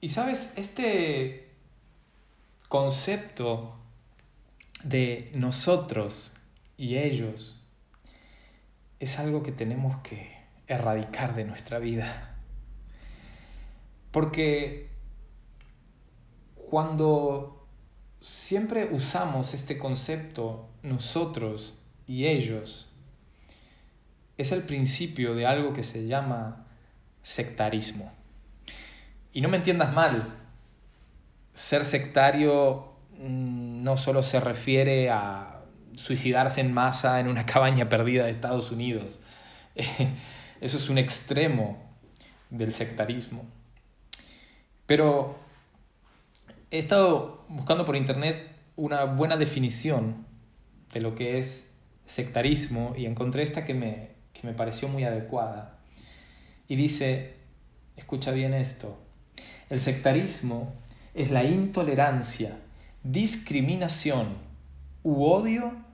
Y 0.00 0.08
sabes, 0.08 0.54
este 0.56 1.50
concepto 2.68 3.76
de 4.82 5.30
nosotros 5.34 6.34
y 6.76 6.96
ellos 6.96 7.65
es 9.00 9.18
algo 9.18 9.42
que 9.42 9.52
tenemos 9.52 10.00
que 10.02 10.36
erradicar 10.66 11.34
de 11.34 11.44
nuestra 11.44 11.78
vida. 11.78 12.36
Porque 14.10 14.88
cuando 16.70 17.66
siempre 18.20 18.88
usamos 18.90 19.54
este 19.54 19.78
concepto 19.78 20.68
nosotros 20.82 21.74
y 22.06 22.26
ellos, 22.26 22.88
es 24.38 24.52
el 24.52 24.62
principio 24.62 25.34
de 25.34 25.46
algo 25.46 25.72
que 25.72 25.84
se 25.84 26.06
llama 26.06 26.66
sectarismo. 27.22 28.12
Y 29.32 29.40
no 29.40 29.48
me 29.48 29.58
entiendas 29.58 29.92
mal, 29.92 30.34
ser 31.52 31.86
sectario 31.86 32.92
mm, 33.18 33.82
no 33.82 33.96
solo 33.96 34.22
se 34.22 34.40
refiere 34.40 35.10
a 35.10 35.55
suicidarse 35.96 36.60
en 36.60 36.72
masa 36.72 37.20
en 37.20 37.28
una 37.28 37.46
cabaña 37.46 37.88
perdida 37.88 38.24
de 38.24 38.30
Estados 38.30 38.70
Unidos. 38.70 39.18
Eso 40.60 40.76
es 40.76 40.88
un 40.88 40.98
extremo 40.98 41.82
del 42.50 42.72
sectarismo. 42.72 43.44
Pero 44.86 45.38
he 46.70 46.78
estado 46.78 47.44
buscando 47.48 47.84
por 47.84 47.96
internet 47.96 48.52
una 48.76 49.04
buena 49.04 49.36
definición 49.36 50.24
de 50.92 51.00
lo 51.00 51.14
que 51.14 51.38
es 51.38 51.74
sectarismo 52.06 52.94
y 52.96 53.06
encontré 53.06 53.42
esta 53.42 53.64
que 53.64 53.74
me, 53.74 54.10
que 54.32 54.46
me 54.46 54.54
pareció 54.54 54.88
muy 54.88 55.04
adecuada. 55.04 55.78
Y 56.68 56.76
dice, 56.76 57.34
escucha 57.96 58.30
bien 58.30 58.54
esto, 58.54 58.98
el 59.70 59.80
sectarismo 59.80 60.74
es 61.14 61.30
la 61.30 61.44
intolerancia, 61.44 62.58
discriminación 63.02 64.36
u 65.02 65.24
odio 65.24 65.85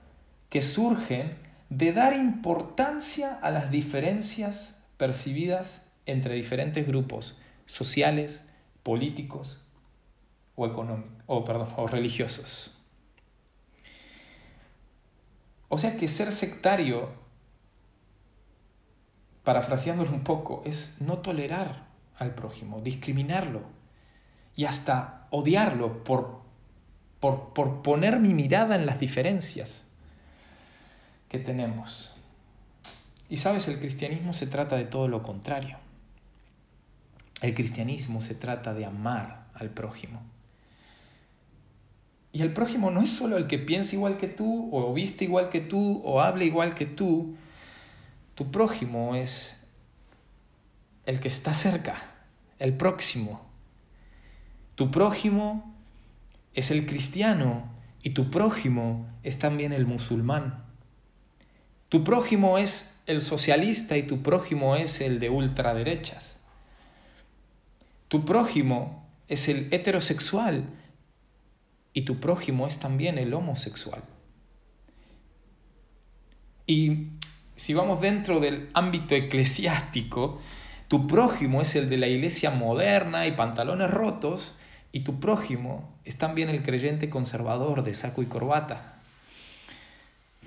que 0.53 0.61
surgen 0.61 1.35
de 1.69 1.93
dar 1.93 2.15
importancia 2.15 3.39
a 3.41 3.49
las 3.49 3.71
diferencias 3.71 4.83
percibidas 4.97 5.89
entre 6.05 6.35
diferentes 6.35 6.85
grupos 6.85 7.41
sociales, 7.65 8.47
políticos 8.83 9.65
o, 10.53 10.65
o, 11.25 11.43
perdón, 11.43 11.69
o 11.75 11.87
religiosos. 11.87 12.71
O 15.69 15.79
sea 15.79 15.97
que 15.97 16.07
ser 16.07 16.31
sectario, 16.31 17.09
parafraseándolo 19.43 20.11
un 20.11 20.23
poco, 20.23 20.61
es 20.67 20.97
no 20.99 21.17
tolerar 21.17 21.87
al 22.15 22.35
prójimo, 22.35 22.79
discriminarlo 22.79 23.61
y 24.55 24.65
hasta 24.65 25.25
odiarlo 25.31 26.03
por, 26.03 26.41
por, 27.19 27.55
por 27.55 27.81
poner 27.81 28.19
mi 28.19 28.35
mirada 28.35 28.75
en 28.75 28.85
las 28.85 28.99
diferencias 28.99 29.87
que 31.33 31.39
tenemos. 31.39 32.15
Y 33.27 33.37
sabes, 33.37 33.67
el 33.67 33.79
cristianismo 33.79 34.33
se 34.33 34.45
trata 34.45 34.75
de 34.75 34.85
todo 34.85 35.07
lo 35.07 35.23
contrario. 35.23 35.77
El 37.41 37.55
cristianismo 37.55 38.21
se 38.21 38.35
trata 38.35 38.75
de 38.75 38.85
amar 38.85 39.47
al 39.55 39.71
prójimo. 39.71 40.21
Y 42.31 42.43
el 42.43 42.53
prójimo 42.53 42.91
no 42.91 43.01
es 43.01 43.09
solo 43.09 43.37
el 43.37 43.47
que 43.47 43.57
piensa 43.57 43.95
igual 43.95 44.17
que 44.17 44.27
tú, 44.27 44.69
o 44.71 44.93
viste 44.93 45.25
igual 45.25 45.49
que 45.49 45.59
tú, 45.59 46.03
o 46.05 46.21
habla 46.21 46.43
igual 46.43 46.75
que 46.75 46.85
tú. 46.85 47.35
Tu 48.35 48.51
prójimo 48.51 49.15
es 49.15 49.63
el 51.07 51.19
que 51.19 51.29
está 51.29 51.55
cerca, 51.55 51.95
el 52.59 52.77
próximo, 52.77 53.41
tu 54.75 54.91
prójimo 54.91 55.75
es 56.53 56.69
el 56.69 56.85
cristiano 56.85 57.71
y 58.03 58.11
tu 58.11 58.29
prójimo 58.29 59.07
es 59.23 59.39
también 59.39 59.73
el 59.73 59.87
musulmán. 59.87 60.62
Tu 61.93 62.03
prójimo 62.03 62.57
es 62.57 63.03
el 63.05 63.21
socialista 63.21 63.95
y 63.97 64.01
tu 64.01 64.23
prójimo 64.23 64.75
es 64.75 64.99
el 64.99 65.19
de 65.19 65.29
ultraderechas. 65.29 66.37
Tu 68.07 68.25
prójimo 68.25 69.07
es 69.27 69.47
el 69.47 69.67
heterosexual 69.71 70.63
y 71.93 72.01
tu 72.01 72.19
prójimo 72.19 72.65
es 72.65 72.79
también 72.79 73.19
el 73.19 73.31
homosexual. 73.31 74.01
Y 76.65 77.09
si 77.55 77.75
vamos 77.75 78.01
dentro 78.01 78.39
del 78.39 78.71
ámbito 78.73 79.13
eclesiástico, 79.13 80.41
tu 80.87 81.05
prójimo 81.05 81.61
es 81.61 81.75
el 81.75 81.91
de 81.91 81.97
la 81.97 82.07
iglesia 82.07 82.49
moderna 82.49 83.27
y 83.27 83.33
pantalones 83.33 83.91
rotos 83.91 84.55
y 84.91 85.01
tu 85.01 85.19
prójimo 85.19 85.93
es 86.05 86.17
también 86.17 86.49
el 86.49 86.63
creyente 86.63 87.11
conservador 87.11 87.83
de 87.83 87.93
saco 87.93 88.23
y 88.23 88.25
corbata. 88.25 88.99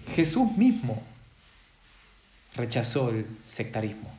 Jesús 0.08 0.50
mismo 0.56 1.00
rechazó 2.56 3.10
el 3.10 3.26
sectarismo. 3.44 4.12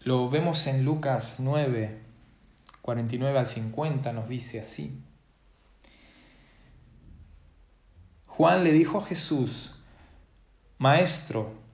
Lo 0.00 0.30
vemos 0.30 0.66
en 0.66 0.84
Lucas 0.84 1.36
9, 1.40 1.98
49 2.80 3.38
al 3.38 3.48
50, 3.48 4.12
nos 4.12 4.28
dice 4.28 4.60
así. 4.60 5.00
Juan 8.26 8.64
le 8.64 8.72
dijo 8.72 8.98
a 8.98 9.04
Jesús, 9.04 9.72
Maestro, 10.78 11.66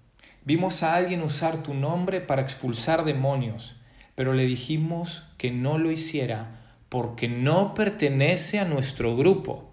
Vimos 0.45 0.83
a 0.83 0.97
alguien 0.97 1.23
usar 1.23 1.63
tu 1.63 1.73
nombre 1.73 2.21
para 2.21 2.43
expulsar 2.43 3.05
demonios, 3.05 3.77
pero 4.17 4.33
le 4.33 4.45
dijimos 4.45 5.29
que 5.39 5.53
no 5.53 5.79
lo 5.79 5.93
hiciera 5.93 6.59
porque 6.89 7.29
no 7.29 7.75
pertenece 7.75 8.59
a 8.59 8.65
nuestro 8.65 9.17
grupo. 9.17 9.72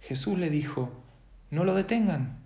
Jesús 0.00 0.38
le 0.38 0.50
dijo, 0.50 0.92
no 1.50 1.64
lo 1.64 1.74
detengan. 1.74 2.38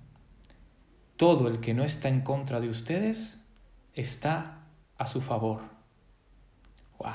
Todo 1.16 1.49
el 1.49 1.61
que 1.61 1.75
no 1.75 1.85
está 1.85 2.09
en 2.09 2.23
contra 2.23 2.61
de 2.61 2.68
ustedes 2.68 3.38
está 3.94 4.64
a 4.99 5.06
su 5.06 5.21
favor. 5.21 5.62
¡Wow! 6.99 7.11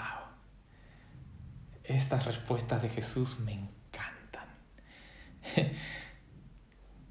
Estas 1.83 2.25
respuestas 2.25 2.81
de 2.81 2.89
Jesús 2.89 3.39
me 3.39 3.53
encantan. 3.53 4.47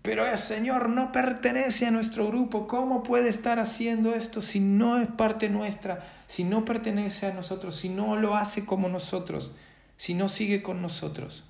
Pero 0.03 0.25
el 0.25 0.39
Señor 0.39 0.89
no 0.89 1.11
pertenece 1.11 1.87
a 1.87 1.91
nuestro 1.91 2.29
grupo. 2.29 2.69
¿Cómo 2.69 3.03
puede 3.03 3.29
estar 3.29 3.59
haciendo 3.59 4.15
esto 4.15 4.41
si 4.41 4.61
no 4.61 4.99
es 4.99 5.09
parte 5.09 5.49
nuestra, 5.49 6.07
si 6.29 6.45
no 6.45 6.65
pertenece 6.65 7.27
a 7.27 7.35
nosotros, 7.35 7.75
si 7.75 7.89
no 7.89 8.15
lo 8.15 8.37
hace 8.37 8.65
como 8.67 8.89
nosotros, 8.89 9.53
si 9.97 10.15
no 10.15 10.29
sigue 10.29 10.63
con 10.63 10.81
nosotros? 10.81 11.46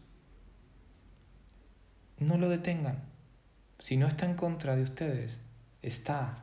No 2.18 2.38
lo 2.38 2.48
detengan. 2.48 3.02
Si 3.78 3.96
no 3.96 4.06
está 4.06 4.24
en 4.26 4.34
contra 4.34 4.74
de 4.74 4.82
ustedes, 4.82 5.38
está 5.82 6.38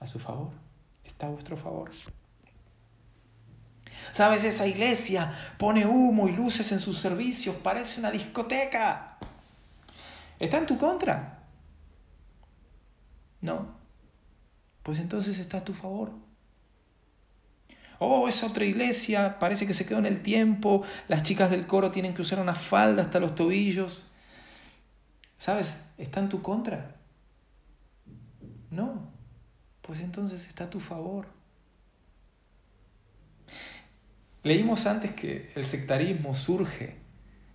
a 0.00 0.06
su 0.06 0.18
favor, 0.18 0.50
está 1.04 1.26
a 1.26 1.30
vuestro 1.30 1.56
favor. 1.56 1.90
¿Sabes? 4.12 4.44
Esa 4.44 4.66
iglesia 4.66 5.32
pone 5.58 5.86
humo 5.86 6.28
y 6.28 6.32
luces 6.32 6.70
en 6.72 6.80
sus 6.80 6.98
servicios, 6.98 7.56
parece 7.56 8.00
una 8.00 8.10
discoteca. 8.10 9.18
¿Está 10.38 10.58
en 10.58 10.66
tu 10.66 10.76
contra? 10.76 11.38
No. 13.40 13.76
Pues 14.82 14.98
entonces 14.98 15.38
está 15.38 15.58
a 15.58 15.64
tu 15.64 15.72
favor. 15.72 16.12
Oh, 17.98 18.28
es 18.28 18.42
otra 18.42 18.64
iglesia, 18.64 19.38
parece 19.38 19.66
que 19.66 19.74
se 19.74 19.86
quedó 19.86 19.98
en 19.98 20.06
el 20.06 20.22
tiempo, 20.22 20.82
las 21.08 21.22
chicas 21.22 21.48
del 21.50 21.66
coro 21.66 21.90
tienen 21.90 22.12
que 22.12 22.22
usar 22.22 22.40
una 22.40 22.54
falda 22.54 23.02
hasta 23.02 23.20
los 23.20 23.34
tobillos. 23.34 24.10
¿Sabes? 25.44 25.84
¿Está 25.98 26.20
en 26.20 26.30
tu 26.30 26.40
contra? 26.40 26.96
No. 28.70 29.10
Pues 29.82 30.00
entonces 30.00 30.46
está 30.46 30.64
a 30.64 30.70
tu 30.70 30.80
favor. 30.80 31.26
Leímos 34.42 34.86
antes 34.86 35.12
que 35.12 35.52
el 35.54 35.66
sectarismo 35.66 36.34
surge 36.34 36.96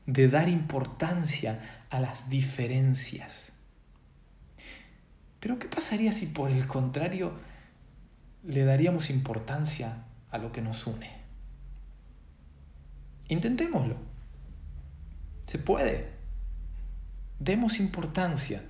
de 0.05 0.27
dar 0.27 0.50
importancia 0.50 1.88
a 1.89 2.00
las 2.00 2.29
diferencias. 2.29 3.53
Pero 5.39 5.58
¿qué 5.58 5.67
pasaría 5.67 6.12
si 6.12 6.27
por 6.27 6.51
el 6.51 6.67
contrario 6.67 7.31
le 8.43 8.65
daríamos 8.65 9.10
importancia 9.10 10.05
a 10.29 10.38
lo 10.38 10.51
que 10.51 10.62
nos 10.62 10.86
une? 10.86 11.10
Intentémoslo. 13.29 13.96
Se 15.48 15.58
puede. 15.58 16.18
Demos 17.39 17.79
importancia 17.79 18.63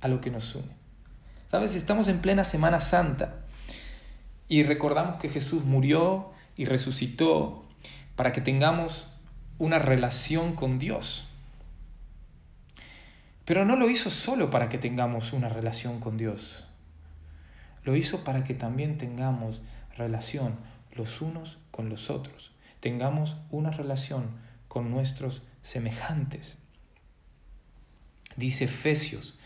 a 0.00 0.08
lo 0.08 0.20
que 0.20 0.30
nos 0.30 0.54
une. 0.54 0.74
Sabes, 1.50 1.74
estamos 1.74 2.08
en 2.08 2.20
plena 2.20 2.44
Semana 2.44 2.80
Santa 2.80 3.46
y 4.48 4.64
recordamos 4.64 5.16
que 5.16 5.28
Jesús 5.28 5.64
murió 5.64 6.32
y 6.56 6.64
resucitó 6.64 7.64
para 8.16 8.32
que 8.32 8.40
tengamos 8.40 9.06
una 9.58 9.78
relación 9.78 10.54
con 10.54 10.78
Dios. 10.78 11.28
Pero 13.44 13.64
no 13.64 13.76
lo 13.76 13.88
hizo 13.88 14.10
solo 14.10 14.50
para 14.50 14.68
que 14.68 14.78
tengamos 14.78 15.32
una 15.32 15.48
relación 15.48 16.00
con 16.00 16.16
Dios. 16.16 16.64
Lo 17.84 17.94
hizo 17.94 18.24
para 18.24 18.42
que 18.42 18.54
también 18.54 18.98
tengamos 18.98 19.62
relación 19.96 20.56
los 20.90 21.20
unos 21.20 21.58
con 21.70 21.88
los 21.88 22.10
otros. 22.10 22.50
Tengamos 22.80 23.36
una 23.50 23.70
relación 23.70 24.30
con 24.66 24.90
nuestros 24.90 25.42
semejantes. 25.62 26.58
Dice 28.36 28.64
Efesios 28.64 29.38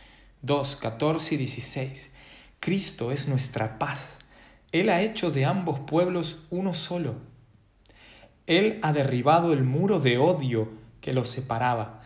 2, 0.43 0.77
14 0.77 1.35
y 1.35 1.39
16. 1.39 2.13
Cristo 2.61 3.13
es 3.13 3.29
nuestra 3.29 3.79
paz. 3.79 4.19
Él 4.73 4.89
ha 4.89 5.03
hecho 5.03 5.31
de 5.31 5.45
ambos 5.45 5.81
pueblos 5.81 6.43
uno 6.51 6.75
solo. 6.75 7.17
Él 8.47 8.79
ha 8.83 8.93
derribado 8.93 9.53
el 9.53 9.65
muro 9.65 10.01
de 10.01 10.19
odio 10.19 10.71
que 11.01 11.13
los 11.13 11.29
separaba. 11.29 12.03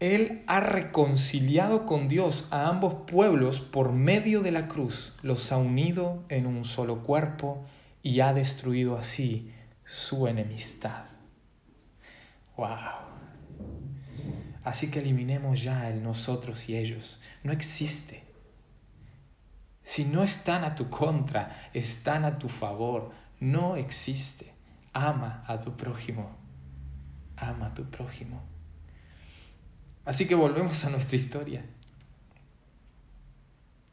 Él 0.00 0.42
ha 0.46 0.60
reconciliado 0.60 1.86
con 1.86 2.08
Dios 2.08 2.46
a 2.50 2.68
ambos 2.68 2.94
pueblos 3.06 3.60
por 3.60 3.92
medio 3.92 4.42
de 4.42 4.50
la 4.50 4.68
cruz, 4.68 5.12
los 5.22 5.52
ha 5.52 5.56
unido 5.56 6.24
en 6.28 6.46
un 6.46 6.64
solo 6.64 7.02
cuerpo 7.02 7.64
y 8.02 8.20
ha 8.20 8.34
destruido 8.34 8.96
así 8.96 9.50
su 9.84 10.26
enemistad. 10.26 11.04
¡Wow! 12.56 13.13
Así 14.64 14.90
que 14.90 15.00
eliminemos 15.00 15.62
ya 15.62 15.90
el 15.90 16.02
nosotros 16.02 16.68
y 16.68 16.76
ellos. 16.76 17.20
No 17.42 17.52
existe. 17.52 18.24
Si 19.82 20.06
no 20.06 20.22
están 20.22 20.64
a 20.64 20.74
tu 20.74 20.88
contra, 20.88 21.70
están 21.74 22.24
a 22.24 22.38
tu 22.38 22.48
favor. 22.48 23.12
No 23.40 23.76
existe. 23.76 24.54
Ama 24.94 25.44
a 25.46 25.58
tu 25.58 25.76
prójimo. 25.76 26.34
Ama 27.36 27.66
a 27.66 27.74
tu 27.74 27.84
prójimo. 27.84 28.42
Así 30.06 30.26
que 30.26 30.34
volvemos 30.34 30.82
a 30.86 30.90
nuestra 30.90 31.16
historia. 31.16 31.62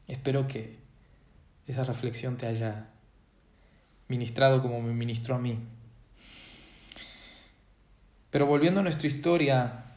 Espero 0.06 0.48
que 0.48 0.78
esa 1.66 1.84
reflexión 1.84 2.38
te 2.38 2.46
haya 2.46 2.88
ministrado 4.08 4.62
como 4.62 4.80
me 4.80 4.92
ministró 4.92 5.34
a 5.34 5.38
mí. 5.38 5.58
Pero 8.30 8.46
volviendo 8.46 8.80
a 8.80 8.82
nuestra 8.82 9.06
historia, 9.06 9.91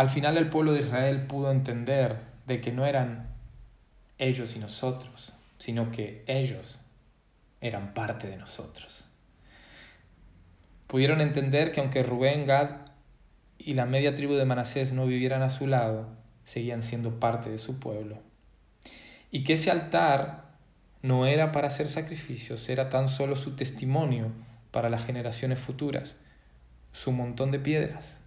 al 0.00 0.08
final 0.08 0.38
el 0.38 0.48
pueblo 0.48 0.72
de 0.72 0.80
Israel 0.80 1.26
pudo 1.26 1.50
entender 1.50 2.16
de 2.46 2.62
que 2.62 2.72
no 2.72 2.86
eran 2.86 3.28
ellos 4.16 4.56
y 4.56 4.58
nosotros, 4.58 5.34
sino 5.58 5.92
que 5.92 6.24
ellos 6.26 6.78
eran 7.60 7.92
parte 7.92 8.26
de 8.26 8.38
nosotros. 8.38 9.04
Pudieron 10.86 11.20
entender 11.20 11.70
que 11.70 11.80
aunque 11.80 12.02
Rubén, 12.02 12.46
Gad 12.46 12.70
y 13.58 13.74
la 13.74 13.84
media 13.84 14.14
tribu 14.14 14.36
de 14.36 14.46
Manasés 14.46 14.94
no 14.94 15.04
vivieran 15.04 15.42
a 15.42 15.50
su 15.50 15.66
lado, 15.66 16.08
seguían 16.44 16.80
siendo 16.80 17.20
parte 17.20 17.50
de 17.50 17.58
su 17.58 17.78
pueblo. 17.78 18.16
Y 19.30 19.44
que 19.44 19.52
ese 19.52 19.70
altar 19.70 20.44
no 21.02 21.26
era 21.26 21.52
para 21.52 21.66
hacer 21.66 21.88
sacrificios, 21.88 22.70
era 22.70 22.88
tan 22.88 23.06
solo 23.06 23.36
su 23.36 23.54
testimonio 23.54 24.32
para 24.70 24.88
las 24.88 25.04
generaciones 25.04 25.58
futuras, 25.58 26.16
su 26.90 27.12
montón 27.12 27.50
de 27.50 27.58
piedras 27.58 28.19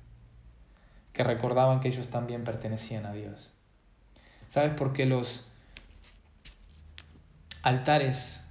que 1.13 1.23
recordaban 1.23 1.79
que 1.79 1.87
ellos 1.87 2.09
también 2.09 2.43
pertenecían 2.43 3.05
a 3.05 3.13
Dios. 3.13 3.51
¿Sabes 4.49 4.73
por 4.73 4.93
qué 4.93 5.05
los 5.05 5.45
altares, 7.61 8.41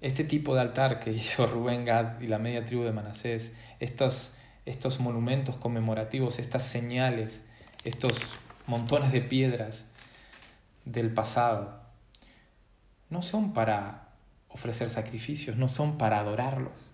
este 0.00 0.24
tipo 0.24 0.54
de 0.54 0.60
altar 0.60 1.00
que 1.00 1.12
hizo 1.12 1.46
Rubén 1.46 1.84
Gad 1.84 2.20
y 2.20 2.26
la 2.26 2.38
media 2.38 2.64
tribu 2.64 2.82
de 2.82 2.92
Manasés, 2.92 3.52
estos, 3.80 4.32
estos 4.66 5.00
monumentos 5.00 5.56
conmemorativos, 5.56 6.38
estas 6.38 6.64
señales, 6.64 7.44
estos 7.84 8.18
montones 8.66 9.12
de 9.12 9.22
piedras 9.22 9.86
del 10.84 11.14
pasado, 11.14 11.80
no 13.08 13.22
son 13.22 13.52
para 13.52 14.08
ofrecer 14.48 14.90
sacrificios, 14.90 15.56
no 15.56 15.68
son 15.68 15.96
para 15.96 16.18
adorarlos 16.18 16.91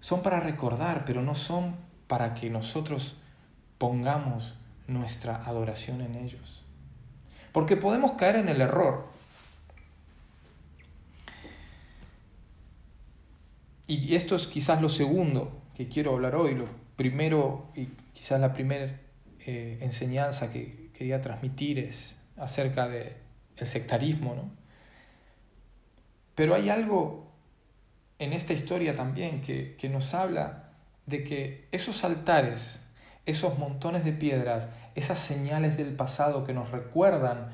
son 0.00 0.22
para 0.22 0.40
recordar, 0.40 1.04
pero 1.04 1.22
no 1.22 1.34
son 1.34 1.76
para 2.06 2.34
que 2.34 2.50
nosotros 2.50 3.16
pongamos 3.78 4.54
nuestra 4.86 5.44
adoración 5.44 6.00
en 6.00 6.14
ellos. 6.14 6.62
Porque 7.52 7.76
podemos 7.76 8.12
caer 8.12 8.36
en 8.36 8.48
el 8.48 8.60
error. 8.60 9.06
Y 13.86 14.14
esto 14.14 14.36
es 14.36 14.46
quizás 14.46 14.82
lo 14.82 14.90
segundo 14.90 15.62
que 15.74 15.86
quiero 15.88 16.12
hablar 16.12 16.36
hoy, 16.36 16.54
lo 16.54 16.66
primero 16.96 17.70
y 17.74 17.86
quizás 18.12 18.40
la 18.40 18.52
primera 18.52 19.00
eh, 19.46 19.78
enseñanza 19.80 20.52
que 20.52 20.90
quería 20.92 21.22
transmitir 21.22 21.78
es 21.78 22.16
acerca 22.36 22.88
del 22.88 23.14
el 23.56 23.66
sectarismo, 23.66 24.34
¿no? 24.34 24.50
Pero 26.34 26.54
hay 26.54 26.68
algo 26.68 27.27
en 28.18 28.32
esta 28.32 28.52
historia 28.52 28.94
también 28.94 29.40
que, 29.40 29.88
nos 29.90 30.14
habla 30.14 30.70
de 31.06 31.24
que 31.24 31.68
esos 31.72 32.04
altares, 32.04 32.80
esos 33.26 33.58
montones 33.58 34.04
de 34.04 34.12
piedras, 34.12 34.68
esas 34.94 35.18
señales 35.18 35.76
del 35.76 35.94
pasado 35.94 36.44
que 36.44 36.52
nos 36.52 36.70
recuerdan 36.70 37.52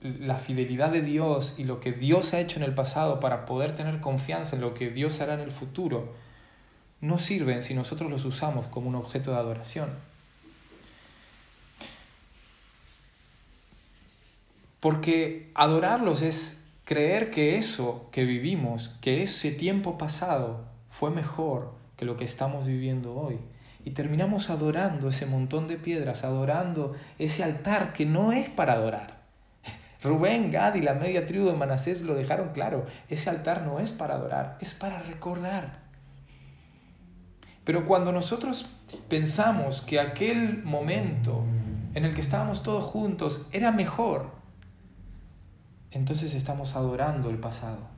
la 0.00 0.36
fidelidad 0.36 0.90
de 0.90 1.02
Dios 1.02 1.54
y 1.58 1.64
lo 1.64 1.80
que 1.80 1.92
Dios 1.92 2.32
ha 2.32 2.40
hecho 2.40 2.58
en 2.58 2.64
el 2.64 2.74
pasado 2.74 3.20
para 3.20 3.44
poder 3.44 3.74
tener 3.74 4.00
confianza 4.00 4.56
en 4.56 4.62
lo 4.62 4.72
que 4.72 4.90
Dios 4.90 5.20
hará 5.20 5.34
en 5.34 5.40
el 5.40 5.50
futuro, 5.50 6.14
no 7.00 7.18
sirven 7.18 7.62
si 7.62 7.74
nosotros 7.74 8.10
los 8.10 8.24
usamos 8.24 8.66
como 8.66 8.88
un 8.88 8.94
objeto 8.94 9.32
de 9.32 9.38
adoración. 9.38 9.90
Porque 14.80 15.50
adorarlos 15.54 16.22
es 16.22 16.59
creer 16.90 17.30
que 17.30 17.56
eso 17.56 18.08
que 18.10 18.24
vivimos, 18.24 18.96
que 19.00 19.22
ese 19.22 19.52
tiempo 19.52 19.96
pasado 19.96 20.64
fue 20.90 21.12
mejor 21.12 21.72
que 21.96 22.04
lo 22.04 22.16
que 22.16 22.24
estamos 22.24 22.66
viviendo 22.66 23.14
hoy. 23.14 23.38
Y 23.84 23.92
terminamos 23.92 24.50
adorando 24.50 25.08
ese 25.08 25.24
montón 25.24 25.68
de 25.68 25.76
piedras, 25.76 26.24
adorando 26.24 26.96
ese 27.20 27.44
altar 27.44 27.92
que 27.92 28.06
no 28.06 28.32
es 28.32 28.50
para 28.50 28.72
adorar. 28.72 29.20
Rubén, 30.02 30.50
Gad 30.50 30.74
y 30.74 30.80
la 30.80 30.94
media 30.94 31.26
tribu 31.26 31.46
de 31.46 31.52
Manasés 31.52 32.02
lo 32.02 32.16
dejaron 32.16 32.48
claro. 32.48 32.86
Ese 33.08 33.30
altar 33.30 33.62
no 33.62 33.78
es 33.78 33.92
para 33.92 34.14
adorar, 34.14 34.58
es 34.60 34.74
para 34.74 35.00
recordar. 35.00 35.82
Pero 37.62 37.86
cuando 37.86 38.10
nosotros 38.10 38.68
pensamos 39.08 39.80
que 39.80 40.00
aquel 40.00 40.64
momento 40.64 41.44
en 41.94 42.04
el 42.04 42.16
que 42.16 42.20
estábamos 42.20 42.64
todos 42.64 42.82
juntos 42.82 43.46
era 43.52 43.70
mejor, 43.70 44.39
entonces 45.90 46.34
estamos 46.34 46.76
adorando 46.76 47.30
el 47.30 47.38
pasado. 47.38 47.88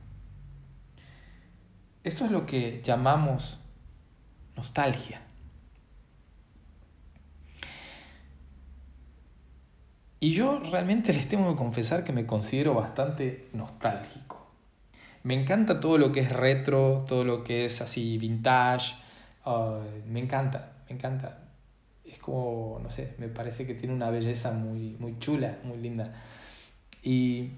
Esto 2.03 2.25
es 2.25 2.31
lo 2.31 2.45
que 2.45 2.81
llamamos 2.83 3.59
nostalgia. 4.55 5.21
Y 10.19 10.33
yo 10.33 10.59
realmente 10.59 11.11
les 11.11 11.27
tengo 11.27 11.49
que 11.49 11.57
confesar 11.57 12.03
que 12.03 12.13
me 12.13 12.25
considero 12.25 12.73
bastante 12.73 13.49
nostálgico. 13.53 14.47
Me 15.23 15.33
encanta 15.33 15.79
todo 15.79 15.97
lo 15.97 16.11
que 16.11 16.21
es 16.21 16.31
retro, 16.31 17.03
todo 17.07 17.23
lo 17.23 17.43
que 17.43 17.65
es 17.65 17.81
así 17.81 18.17
vintage. 18.17 18.95
me 20.07 20.19
encanta, 20.19 20.73
me 20.87 20.95
encanta. 20.95 21.39
Es 22.05 22.19
como, 22.19 22.79
no 22.81 22.89
sé, 22.89 23.15
me 23.17 23.27
parece 23.27 23.65
que 23.65 23.73
tiene 23.73 23.95
una 23.95 24.09
belleza 24.09 24.51
muy, 24.51 24.95
muy 24.99 25.19
chula, 25.19 25.59
muy 25.63 25.77
linda. 25.77 26.13
Y, 27.01 27.51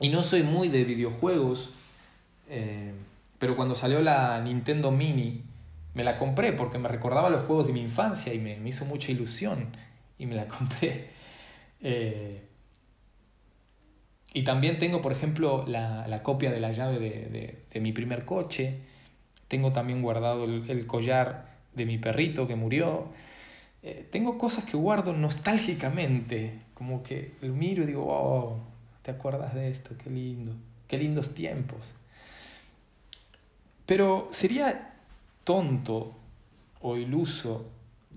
y 0.00 0.08
no 0.08 0.22
soy 0.22 0.42
muy 0.42 0.68
de 0.68 0.84
videojuegos, 0.84 1.72
eh, 2.48 2.92
pero 3.38 3.56
cuando 3.56 3.74
salió 3.74 4.00
la 4.02 4.40
Nintendo 4.40 4.90
Mini, 4.90 5.42
me 5.94 6.04
la 6.04 6.18
compré 6.18 6.52
porque 6.52 6.78
me 6.78 6.88
recordaba 6.88 7.30
los 7.30 7.46
juegos 7.46 7.66
de 7.66 7.72
mi 7.72 7.80
infancia 7.80 8.34
y 8.34 8.38
me, 8.38 8.56
me 8.56 8.68
hizo 8.68 8.84
mucha 8.84 9.10
ilusión 9.12 9.68
y 10.18 10.26
me 10.26 10.34
la 10.34 10.46
compré. 10.48 11.10
Eh, 11.80 12.42
y 14.36 14.42
también 14.44 14.78
tengo, 14.78 15.00
por 15.00 15.12
ejemplo, 15.12 15.64
la, 15.66 16.06
la 16.08 16.22
copia 16.22 16.50
de 16.50 16.60
la 16.60 16.70
llave 16.70 16.98
de, 16.98 17.56
de, 17.72 17.80
mi 17.80 17.92
primer 17.92 18.26
coche. 18.26 18.80
Tengo 19.48 19.72
también 19.72 20.02
guardado 20.02 20.44
el, 20.44 20.86
collar 20.86 21.48
de 21.74 21.86
mi 21.86 21.96
perrito 21.96 22.46
que 22.46 22.54
murió. 22.54 23.08
Eh, 23.82 24.06
tengo 24.12 24.36
cosas 24.36 24.64
que 24.64 24.76
guardo 24.76 25.14
nostálgicamente, 25.14 26.60
como 26.74 27.02
que 27.02 27.32
lo 27.40 27.54
miro 27.54 27.84
y 27.84 27.86
digo, 27.86 28.04
oh, 28.08 28.60
¿te 29.06 29.12
acuerdas 29.12 29.54
de 29.54 29.70
esto? 29.70 29.94
Qué 30.02 30.10
lindo, 30.10 30.52
qué 30.88 30.98
lindos 30.98 31.32
tiempos. 31.32 31.92
Pero 33.86 34.26
sería 34.32 34.96
tonto 35.44 36.16
o 36.80 36.96
iluso 36.96 37.68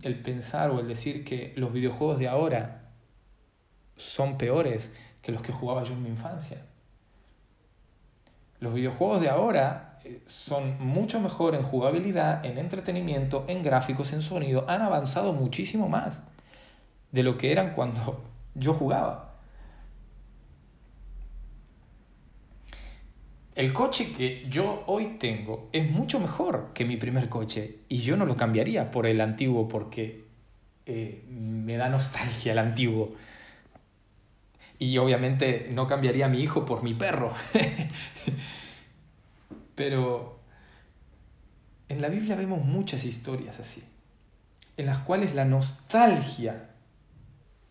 el 0.02 0.19
pensar 0.19 0.71
o 0.71 0.80
el 0.80 0.88
decir 0.88 1.23
que 1.23 1.54
los 1.58 1.71
videojuegos 1.71 2.17
de 2.17 2.28
ahora 2.28 2.89
son 3.97 4.39
peores 4.39 4.91
que 5.21 5.32
los 5.32 5.43
que 5.43 5.52
jugaba 5.52 5.84
yo 5.84 5.93
en 5.93 6.02
mi 6.02 6.10
infancia. 6.10 6.65
Los 8.60 8.73
videojuegos 8.73 9.21
de 9.21 9.30
ahora 9.30 9.99
eh, 10.04 10.23
son 10.25 10.84
mucho 10.84 11.19
mejor 11.19 11.54
en 11.54 11.62
jugabilidad, 11.62 12.43
en 12.43 12.58
entretenimiento, 12.58 13.45
en 13.47 13.62
gráficos, 13.62 14.12
en 14.12 14.23
sonido. 14.23 14.65
Han 14.67 14.82
avanzado 14.82 15.34
muchísimo 15.34 15.88
más 15.88 16.23
de 17.12 17.21
lo 17.21 17.38
que 17.38 17.52
eran 17.52 17.75
cuando 17.75 18.23
yo 18.56 18.73
jugaba. 18.73 19.29
El 23.60 23.74
coche 23.74 24.13
que 24.13 24.48
yo 24.50 24.86
hoy 24.88 25.17
tengo 25.19 25.67
es 25.74 25.91
mucho 25.91 26.22
mejor 26.22 26.72
que 26.74 26.86
mi 26.86 26.95
primer 26.95 27.28
coche 27.28 27.80
y 27.89 27.98
yo 27.98 28.15
no 28.15 28.26
lo 28.26 28.38
cambiaría 28.38 28.89
por 28.89 29.06
el 29.06 29.19
antiguo 29.19 29.67
porque 29.67 30.24
eh, 30.86 31.26
me 31.28 31.76
da 31.76 31.89
nostalgia 31.89 32.54
el 32.54 32.60
antiguo. 32.60 33.15
Y 34.78 34.98
obviamente 34.98 35.67
no 35.74 35.88
cambiaría 35.88 36.28
a 36.28 36.30
mi 36.30 36.41
hijo 36.41 36.65
por 36.65 36.84
mi 36.84 36.93
perro. 36.93 37.34
Pero 39.76 40.39
en 41.89 42.02
la 42.02 42.08
Biblia 42.08 42.38
vemos 42.38 42.63
muchas 42.63 43.04
historias 43.04 43.60
así, 43.60 43.84
en 44.78 44.86
las 44.86 45.00
cuales 45.00 45.36
la 45.36 45.43
nostalgia 45.43 46.69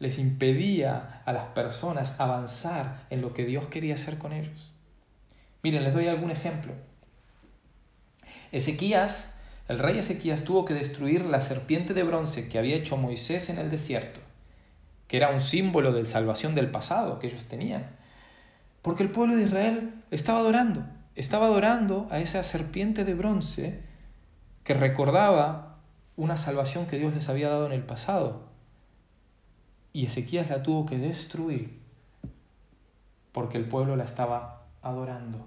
les 0.00 0.18
impedía 0.18 1.22
a 1.24 1.32
las 1.32 1.44
personas 1.44 2.20
avanzar 2.20 3.06
en 3.08 3.22
lo 3.22 3.32
que 3.32 3.46
Dios 3.46 3.68
quería 3.68 3.94
hacer 3.94 4.18
con 4.18 4.34
ellos. 4.34 4.74
Miren, 5.62 5.84
les 5.84 5.94
doy 5.94 6.08
algún 6.08 6.30
ejemplo. 6.30 6.72
Ezequías, 8.52 9.34
el 9.68 9.78
rey 9.78 9.98
Ezequías 9.98 10.44
tuvo 10.44 10.64
que 10.64 10.74
destruir 10.74 11.24
la 11.24 11.40
serpiente 11.40 11.94
de 11.94 12.02
bronce 12.02 12.48
que 12.48 12.58
había 12.58 12.76
hecho 12.76 12.96
Moisés 12.96 13.50
en 13.50 13.58
el 13.58 13.70
desierto 13.70 14.20
que 15.08 15.16
era 15.16 15.30
un 15.30 15.40
símbolo 15.40 15.92
de 15.92 16.06
salvación 16.06 16.54
del 16.54 16.70
pasado 16.70 17.18
que 17.18 17.26
ellos 17.26 17.46
tenían. 17.46 17.86
Porque 18.82 19.02
el 19.02 19.10
pueblo 19.10 19.34
de 19.34 19.44
Israel 19.44 19.94
estaba 20.10 20.38
adorando, 20.38 20.84
estaba 21.16 21.46
adorando 21.46 22.06
a 22.10 22.20
esa 22.20 22.42
serpiente 22.42 23.04
de 23.04 23.14
bronce 23.14 23.82
que 24.62 24.74
recordaba 24.74 25.78
una 26.16 26.36
salvación 26.36 26.86
que 26.86 26.98
Dios 26.98 27.14
les 27.14 27.28
había 27.28 27.48
dado 27.48 27.66
en 27.66 27.72
el 27.72 27.82
pasado. 27.82 28.48
Y 29.94 30.04
Ezequías 30.04 30.50
la 30.50 30.62
tuvo 30.62 30.84
que 30.84 30.98
destruir 30.98 31.78
porque 33.32 33.56
el 33.56 33.66
pueblo 33.66 33.96
la 33.96 34.04
estaba 34.04 34.57
adorando. 34.82 35.46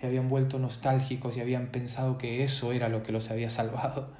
Se 0.00 0.06
habían 0.06 0.28
vuelto 0.28 0.58
nostálgicos 0.58 1.36
y 1.36 1.40
habían 1.40 1.68
pensado 1.68 2.18
que 2.18 2.44
eso 2.44 2.72
era 2.72 2.88
lo 2.88 3.02
que 3.02 3.12
los 3.12 3.30
había 3.30 3.50
salvado. 3.50 4.10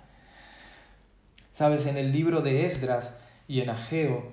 Sabes, 1.53 1.87
en 1.87 1.97
el 1.97 2.13
libro 2.13 2.41
de 2.41 2.67
Esdras, 2.67 3.19
y 3.49 3.61
en 3.61 3.71
Ageo 3.71 4.31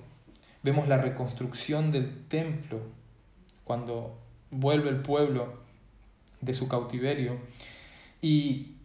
vemos 0.61 0.87
la 0.87 0.97
reconstrucción 0.97 1.91
del 1.91 2.27
templo 2.27 2.81
cuando 3.63 4.19
vuelve 4.51 4.89
el 4.89 5.01
pueblo 5.01 5.53
de 6.41 6.53
su 6.53 6.67
cautiverio 6.67 7.37
y, 8.21 8.75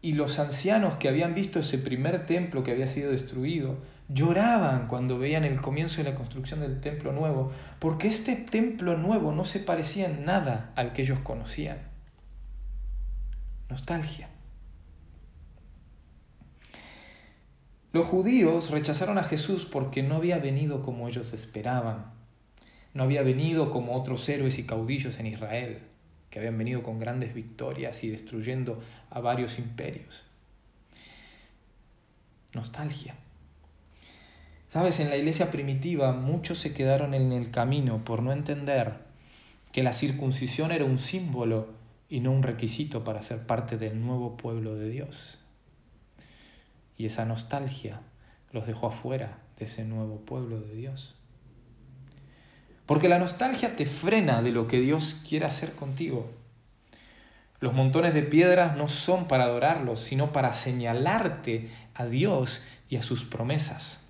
y 0.00 0.12
los 0.12 0.38
ancianos 0.38 0.94
que 0.94 1.08
habían 1.08 1.34
visto 1.34 1.60
ese 1.60 1.78
primer 1.78 2.26
templo 2.26 2.64
que 2.64 2.72
había 2.72 2.88
sido 2.88 3.12
destruido 3.12 3.76
lloraban 4.08 4.86
cuando 4.86 5.18
veían 5.18 5.44
el 5.44 5.60
comienzo 5.60 6.02
de 6.02 6.10
la 6.10 6.16
construcción 6.16 6.60
del 6.60 6.80
templo 6.80 7.12
nuevo, 7.12 7.52
porque 7.78 8.08
este 8.08 8.36
templo 8.36 8.96
nuevo 8.96 9.32
no 9.32 9.44
se 9.44 9.60
parecía 9.60 10.06
en 10.06 10.24
nada 10.24 10.72
al 10.76 10.92
que 10.92 11.02
ellos 11.02 11.18
conocían. 11.20 11.78
Nostalgia. 13.68 14.28
Los 17.92 18.06
judíos 18.06 18.70
rechazaron 18.70 19.18
a 19.18 19.24
Jesús 19.24 19.64
porque 19.64 20.02
no 20.02 20.16
había 20.16 20.38
venido 20.38 20.82
como 20.82 21.08
ellos 21.08 21.32
esperaban. 21.32 22.12
No 22.94 23.02
había 23.02 23.22
venido 23.22 23.70
como 23.70 23.94
otros 23.94 24.28
héroes 24.28 24.58
y 24.58 24.66
caudillos 24.66 25.18
en 25.18 25.26
Israel, 25.26 25.80
que 26.30 26.38
habían 26.38 26.58
venido 26.58 26.82
con 26.82 26.98
grandes 26.98 27.34
victorias 27.34 28.04
y 28.04 28.08
destruyendo 28.08 28.82
a 29.10 29.20
varios 29.20 29.58
imperios. 29.58 30.24
Nostalgia. 32.54 33.14
Sabes, 34.72 35.00
en 35.00 35.10
la 35.10 35.16
iglesia 35.16 35.50
primitiva 35.50 36.12
muchos 36.12 36.58
se 36.58 36.74
quedaron 36.74 37.14
en 37.14 37.32
el 37.32 37.50
camino 37.50 38.04
por 38.04 38.22
no 38.22 38.32
entender 38.32 38.94
que 39.72 39.82
la 39.82 39.92
circuncisión 39.92 40.72
era 40.72 40.84
un 40.84 40.98
símbolo 40.98 41.68
y 42.08 42.20
no 42.20 42.32
un 42.32 42.42
requisito 42.42 43.04
para 43.04 43.22
ser 43.22 43.46
parte 43.46 43.76
del 43.76 44.00
nuevo 44.00 44.36
pueblo 44.36 44.74
de 44.74 44.88
Dios. 44.88 45.38
Y 46.96 47.06
esa 47.06 47.24
nostalgia 47.24 48.00
los 48.52 48.66
dejó 48.66 48.88
afuera 48.88 49.38
de 49.58 49.66
ese 49.66 49.84
nuevo 49.84 50.20
pueblo 50.20 50.60
de 50.60 50.74
Dios. 50.74 51.14
Porque 52.86 53.08
la 53.08 53.18
nostalgia 53.18 53.76
te 53.76 53.86
frena 53.86 54.42
de 54.42 54.52
lo 54.52 54.66
que 54.68 54.80
Dios 54.80 55.20
quiere 55.28 55.44
hacer 55.44 55.72
contigo. 55.72 56.30
Los 57.60 57.74
montones 57.74 58.14
de 58.14 58.22
piedras 58.22 58.76
no 58.76 58.88
son 58.88 59.28
para 59.28 59.44
adorarlos, 59.44 60.00
sino 60.00 60.32
para 60.32 60.52
señalarte 60.52 61.70
a 61.94 62.06
Dios 62.06 62.62
y 62.88 62.96
a 62.96 63.02
sus 63.02 63.24
promesas. 63.24 64.05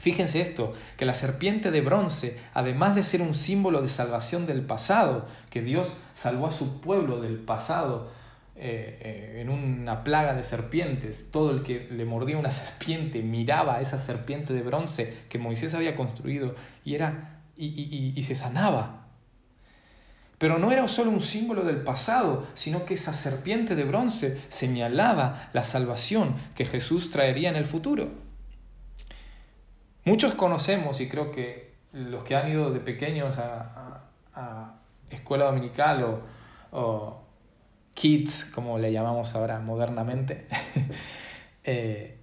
Fíjense 0.00 0.40
esto, 0.40 0.72
que 0.96 1.04
la 1.04 1.12
serpiente 1.12 1.70
de 1.70 1.82
bronce, 1.82 2.38
además 2.54 2.94
de 2.94 3.02
ser 3.02 3.20
un 3.20 3.34
símbolo 3.34 3.82
de 3.82 3.88
salvación 3.88 4.46
del 4.46 4.62
pasado, 4.62 5.26
que 5.50 5.60
Dios 5.60 5.92
salvó 6.14 6.46
a 6.46 6.52
su 6.52 6.80
pueblo 6.80 7.20
del 7.20 7.38
pasado, 7.38 8.08
eh, 8.56 8.98
eh, 9.02 9.40
en 9.42 9.50
una 9.50 10.02
plaga 10.02 10.32
de 10.32 10.42
serpientes, 10.42 11.30
todo 11.30 11.50
el 11.50 11.62
que 11.62 11.86
le 11.90 12.06
mordía 12.06 12.38
una 12.38 12.50
serpiente 12.50 13.20
miraba 13.20 13.76
a 13.76 13.80
esa 13.82 13.98
serpiente 13.98 14.54
de 14.54 14.62
bronce 14.62 15.14
que 15.28 15.38
Moisés 15.38 15.74
había 15.74 15.94
construido 15.94 16.54
y, 16.82 16.94
era, 16.94 17.42
y, 17.58 18.14
y 18.16 18.22
se 18.22 18.34
sanaba. 18.34 19.06
Pero 20.38 20.58
no 20.58 20.72
era 20.72 20.88
solo 20.88 21.10
un 21.10 21.20
símbolo 21.20 21.62
del 21.62 21.82
pasado, 21.82 22.46
sino 22.54 22.86
que 22.86 22.94
esa 22.94 23.12
serpiente 23.12 23.76
de 23.76 23.84
bronce 23.84 24.40
señalaba 24.48 25.50
la 25.52 25.64
salvación 25.64 26.36
que 26.54 26.64
Jesús 26.64 27.10
traería 27.10 27.50
en 27.50 27.56
el 27.56 27.66
futuro. 27.66 28.29
Muchos 30.04 30.34
conocemos, 30.34 31.00
y 31.00 31.08
creo 31.08 31.30
que 31.30 31.74
los 31.92 32.24
que 32.24 32.36
han 32.36 32.50
ido 32.50 32.70
de 32.70 32.80
pequeños 32.80 33.36
a, 33.38 34.00
a, 34.34 34.74
escuela 35.10 35.46
dominical 35.46 36.02
o, 36.04 36.20
o, 36.72 37.20
kids, 37.94 38.44
como 38.46 38.78
le 38.78 38.92
llamamos 38.92 39.34
ahora 39.34 39.60
modernamente, 39.60 40.46
eh, 41.64 42.16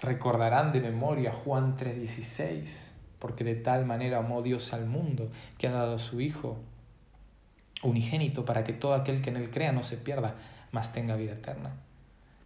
recordarán 0.00 0.72
de 0.72 0.80
memoria 0.80 1.32
Juan 1.32 1.76
3:16, 1.76 2.90
porque 3.18 3.44
de 3.44 3.54
tal 3.54 3.86
manera 3.86 4.18
amó 4.18 4.42
Dios 4.42 4.72
al 4.72 4.86
mundo 4.86 5.30
que 5.56 5.68
ha 5.68 5.72
dado 5.72 5.94
a 5.94 5.98
su 5.98 6.20
Hijo 6.20 6.58
unigénito 7.82 8.44
para 8.44 8.64
que 8.64 8.72
todo 8.72 8.94
aquel 8.94 9.22
que 9.22 9.30
en 9.30 9.36
él 9.36 9.50
crea 9.50 9.72
no 9.72 9.82
se 9.82 9.96
pierda, 9.96 10.34
mas 10.72 10.92
tenga 10.92 11.16
vida 11.16 11.32
eterna. 11.32 11.70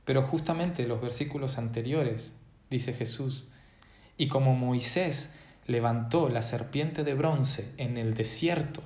Pero 0.04 0.22
justamente 0.22 0.86
los 0.86 1.00
versículos 1.00 1.58
anteriores, 1.58 2.34
dice 2.70 2.92
Jesús, 2.92 3.48
y 4.18 4.28
como 4.28 4.54
Moisés 4.54 5.32
levantó 5.66 6.28
la 6.28 6.42
serpiente 6.42 7.04
de 7.04 7.14
bronce 7.14 7.72
en 7.78 7.96
el 7.96 8.14
desierto, 8.14 8.82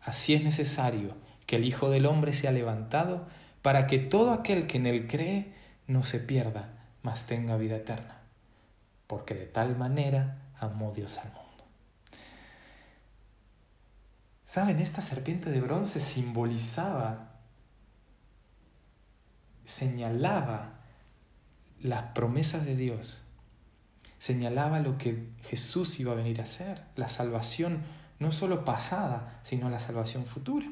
así 0.00 0.34
es 0.34 0.44
necesario 0.44 1.16
que 1.46 1.56
el 1.56 1.64
Hijo 1.64 1.90
del 1.90 2.06
Hombre 2.06 2.32
sea 2.32 2.52
levantado 2.52 3.26
para 3.60 3.86
que 3.86 3.98
todo 3.98 4.32
aquel 4.32 4.66
que 4.66 4.78
en 4.78 4.86
él 4.86 5.06
cree 5.08 5.52
no 5.86 6.04
se 6.04 6.20
pierda, 6.20 6.72
mas 7.02 7.26
tenga 7.26 7.56
vida 7.56 7.76
eterna. 7.76 8.20
Porque 9.06 9.34
de 9.34 9.46
tal 9.46 9.76
manera 9.76 10.42
amó 10.58 10.92
Dios 10.92 11.18
al 11.18 11.32
mundo. 11.32 11.42
¿Saben? 14.44 14.78
Esta 14.78 15.02
serpiente 15.02 15.50
de 15.50 15.60
bronce 15.60 15.98
simbolizaba, 15.98 17.32
señalaba 19.64 20.80
las 21.80 22.02
promesas 22.12 22.64
de 22.64 22.76
Dios, 22.76 23.24
señalaba 24.22 24.78
lo 24.78 24.98
que 24.98 25.30
Jesús 25.48 25.98
iba 25.98 26.12
a 26.12 26.14
venir 26.14 26.38
a 26.38 26.44
hacer, 26.44 26.80
la 26.94 27.08
salvación 27.08 27.80
no 28.20 28.30
solo 28.30 28.64
pasada, 28.64 29.40
sino 29.42 29.68
la 29.68 29.80
salvación 29.80 30.26
futura. 30.26 30.66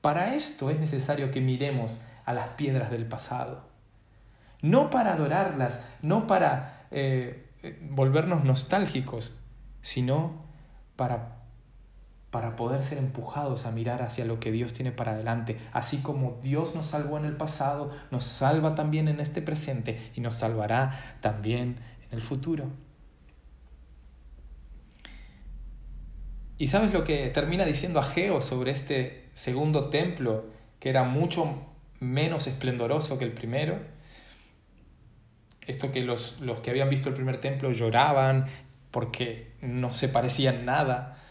Para 0.00 0.34
esto 0.34 0.70
es 0.70 0.80
necesario 0.80 1.32
que 1.32 1.42
miremos 1.42 2.00
a 2.24 2.32
las 2.32 2.48
piedras 2.50 2.90
del 2.90 3.04
pasado, 3.04 3.68
no 4.62 4.88
para 4.88 5.12
adorarlas, 5.12 5.80
no 6.00 6.26
para 6.26 6.86
eh, 6.90 7.46
volvernos 7.90 8.42
nostálgicos, 8.42 9.32
sino 9.82 10.46
para, 10.96 11.42
para 12.30 12.56
poder 12.56 12.84
ser 12.84 12.96
empujados 12.96 13.66
a 13.66 13.70
mirar 13.70 14.00
hacia 14.00 14.24
lo 14.24 14.40
que 14.40 14.50
Dios 14.50 14.72
tiene 14.72 14.92
para 14.92 15.12
adelante. 15.12 15.58
Así 15.74 15.98
como 15.98 16.38
Dios 16.42 16.74
nos 16.74 16.86
salvó 16.86 17.18
en 17.18 17.26
el 17.26 17.36
pasado, 17.36 17.90
nos 18.10 18.24
salva 18.24 18.74
también 18.74 19.08
en 19.08 19.20
este 19.20 19.42
presente 19.42 20.10
y 20.14 20.22
nos 20.22 20.36
salvará 20.36 21.18
también 21.20 21.90
el 22.10 22.22
futuro. 22.22 22.66
¿Y 26.58 26.66
sabes 26.66 26.92
lo 26.92 27.04
que 27.04 27.28
termina 27.30 27.64
diciendo 27.64 28.00
Ageo 28.00 28.42
sobre 28.42 28.72
este 28.72 29.30
segundo 29.32 29.88
templo, 29.88 30.44
que 30.78 30.90
era 30.90 31.04
mucho 31.04 31.66
menos 32.00 32.46
esplendoroso 32.46 33.18
que 33.18 33.24
el 33.24 33.32
primero? 33.32 33.78
Esto 35.66 35.90
que 35.90 36.02
los, 36.02 36.40
los 36.40 36.60
que 36.60 36.70
habían 36.70 36.90
visto 36.90 37.08
el 37.08 37.14
primer 37.14 37.40
templo 37.40 37.70
lloraban 37.72 38.46
porque 38.90 39.52
no 39.62 39.92
se 39.92 40.08
parecían 40.08 40.64
nada 40.66 41.22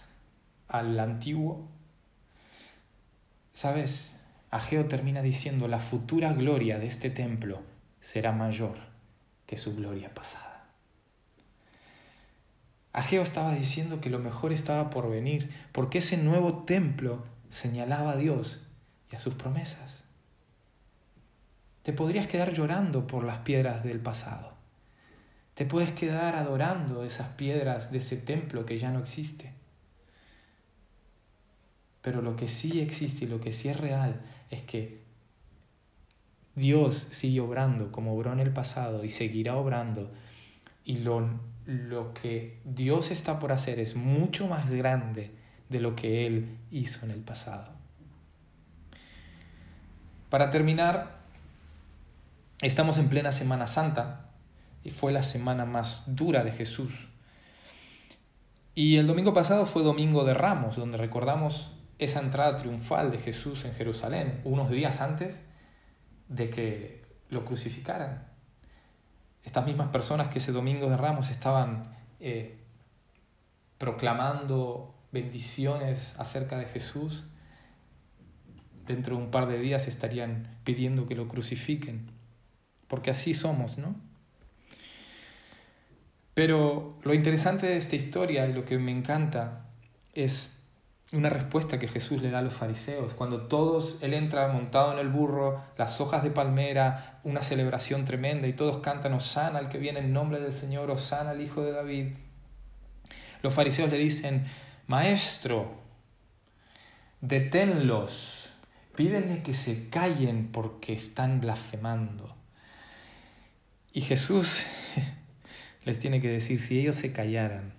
al 0.68 1.00
antiguo. 1.00 1.68
¿Sabes? 3.54 4.20
Ageo 4.52 4.86
termina 4.86 5.22
diciendo, 5.22 5.68
la 5.68 5.80
futura 5.80 6.34
gloria 6.34 6.80
de 6.80 6.88
este 6.88 7.10
templo 7.12 7.62
será 8.00 8.32
mayor 8.32 8.78
que 9.46 9.58
su 9.58 9.76
gloria 9.76 10.13
pasada. 10.13 10.48
Ageo 12.91 13.21
estaba 13.21 13.54
diciendo 13.54 14.02
que 14.02 14.10
lo 14.10 14.19
mejor 14.19 14.52
estaba 14.52 14.89
por 14.89 15.10
venir, 15.10 15.52
porque 15.71 15.99
ese 15.99 16.17
nuevo 16.17 16.63
templo 16.63 17.23
señalaba 17.52 18.12
a 18.12 18.17
Dios 18.17 18.67
y 19.12 19.15
a 19.15 19.19
sus 19.19 19.36
promesas. 19.36 20.04
Te 21.84 21.93
podrías 21.93 22.28
quedar 22.28 22.54
llorando 22.54 23.08
por 23.08 23.23
las 23.23 23.39
piedras 23.39 23.84
del 23.84 23.99
pasado. 23.99 24.54
Te 25.54 25.65
puedes 25.65 25.91
quedar 25.91 26.36
adorando 26.36 27.04
esas 27.04 27.30
piedras 27.30 27.91
de 27.91 27.99
ese 27.99 28.17
templo 28.17 28.65
que 28.65 28.80
ya 28.80 28.91
no 28.91 28.99
existe. 28.99 29.54
Pero 32.02 32.21
lo 32.21 32.36
que 32.36 32.47
sí 32.47 32.80
existe 32.80 33.25
y 33.25 33.28
lo 33.28 33.41
que 33.41 33.54
sí 33.54 33.69
es 33.69 33.78
real 33.78 34.21
es 34.49 34.62
que 34.62 35.02
Dios 36.56 36.95
sigue 36.95 37.41
obrando 37.41 37.91
como 37.91 38.15
obró 38.15 38.34
en 38.34 38.39
el 38.39 38.52
pasado 38.52 39.04
y 39.04 39.10
seguirá 39.10 39.56
obrando 39.56 40.12
y 40.86 40.97
lo 40.97 41.30
lo 41.69 42.15
que 42.15 42.60
Dios 42.65 43.12
está 43.12 43.38
por 43.38 43.51
hacer 43.51 43.77
es 43.79 43.95
mucho 43.95 44.47
más 44.47 44.71
grande 44.71 45.36
de 45.69 45.79
lo 45.79 45.95
que 45.95 46.25
Él 46.25 46.58
hizo 46.71 47.05
en 47.05 47.12
el 47.12 47.19
pasado. 47.19 47.69
Para 50.32 50.49
terminar, 50.49 51.19
estamos 52.63 52.97
en 52.97 53.08
plena 53.08 53.32
Semana 53.32 53.67
Santa 53.67 54.32
y 54.84 54.89
fue 54.89 55.12
la 55.12 55.21
semana 55.21 55.65
más 55.65 56.01
dura 56.08 56.43
de 56.43 56.53
Jesús. 56.53 57.10
Y 58.73 58.97
el 58.97 59.05
domingo 59.05 59.36
pasado 59.36 59.67
fue 59.67 59.84
Domingo 59.84 60.23
de 60.25 60.34
Ramos, 60.34 60.75
donde 60.75 60.97
recordamos 60.97 61.71
esa 61.99 62.19
entrada 62.19 62.58
triunfal 62.58 63.12
de 63.12 63.19
Jesús 63.19 63.63
en 63.65 63.75
Jerusalén, 63.75 64.41
unos 64.43 64.71
días 64.71 65.01
antes 65.01 65.45
de 66.29 66.49
que 66.49 67.03
lo 67.29 67.45
crucificaran 67.45 68.29
estas 69.49 69.65
mismas 69.65 69.88
personas 69.88 70.27
que 70.27 70.38
ese 70.38 70.51
domingo 70.51 70.91
de 70.91 70.95
Ramos 70.95 71.31
estaban 71.31 71.91
eh, 72.19 72.55
proclamando 73.79 74.93
bendiciones 75.12 76.13
acerca 76.19 76.55
de 76.59 76.65
Jesús, 76.65 77.23
dentro 78.85 79.17
de 79.17 79.23
un 79.23 79.31
par 79.31 79.47
de 79.47 79.57
días 79.57 79.88
estarían 79.88 80.55
pidiendo 80.63 81.07
que 81.07 81.15
lo 81.15 81.27
crucifiquen, 81.27 82.12
porque 82.88 83.09
así 83.09 83.33
somos, 83.33 83.79
¿no? 83.79 83.95
Pero 86.35 86.99
lo 87.01 87.15
interesante 87.15 87.65
de 87.65 87.77
esta 87.77 87.95
historia 87.95 88.45
y 88.45 88.53
lo 88.53 88.65
que 88.65 88.77
me 88.77 88.91
encanta 88.91 89.65
es 90.13 90.59
una 91.12 91.30
respuesta 91.30 91.80
que 91.80 91.88
Jesús 91.88 92.22
le 92.22 92.30
da 92.30 92.39
a 92.39 92.43
los 92.43 92.54
fariseos. 92.54 93.13
Cuando 93.13 93.48
todos, 93.48 93.98
él 94.02 94.13
entra 94.13 94.48
montado 94.50 94.93
en 94.93 95.00
el 95.00 95.10
burro, 95.10 95.63
las 95.78 96.00
hojas 96.02 96.24
de 96.24 96.30
palmera, 96.30 97.19
una 97.24 97.41
celebración 97.41 98.06
tremenda 98.06 98.48
y 98.48 98.54
todos 98.54 98.80
cantan 98.80 99.13
Osana 99.13 99.60
al 99.60 99.69
que 99.69 99.80
viene 99.80 100.00
en 100.00 100.13
nombre 100.13 100.39
del 100.39 100.54
Señor, 100.54 100.91
Osana 100.91 101.32
al 101.32 101.41
Hijo 101.41 101.63
de 101.63 101.72
David. 101.72 102.08
Los 103.41 103.56
fariseos 103.56 103.89
le 103.89 103.98
dicen, 103.98 104.45
Maestro, 104.86 105.80
deténlos, 107.22 108.52
pídenle 108.95 109.41
que 109.41 109.54
se 109.54 109.89
callen 109.89 110.52
porque 110.52 110.93
están 110.93 111.41
blasfemando. 111.41 112.36
Y 113.93 114.02
Jesús 114.02 114.63
les 115.86 115.98
tiene 115.98 116.22
que 116.22 116.30
decir, 116.30 116.60
si 116.60 116.80
ellos 116.80 116.95
se 116.95 117.12
callaran, 117.12 117.74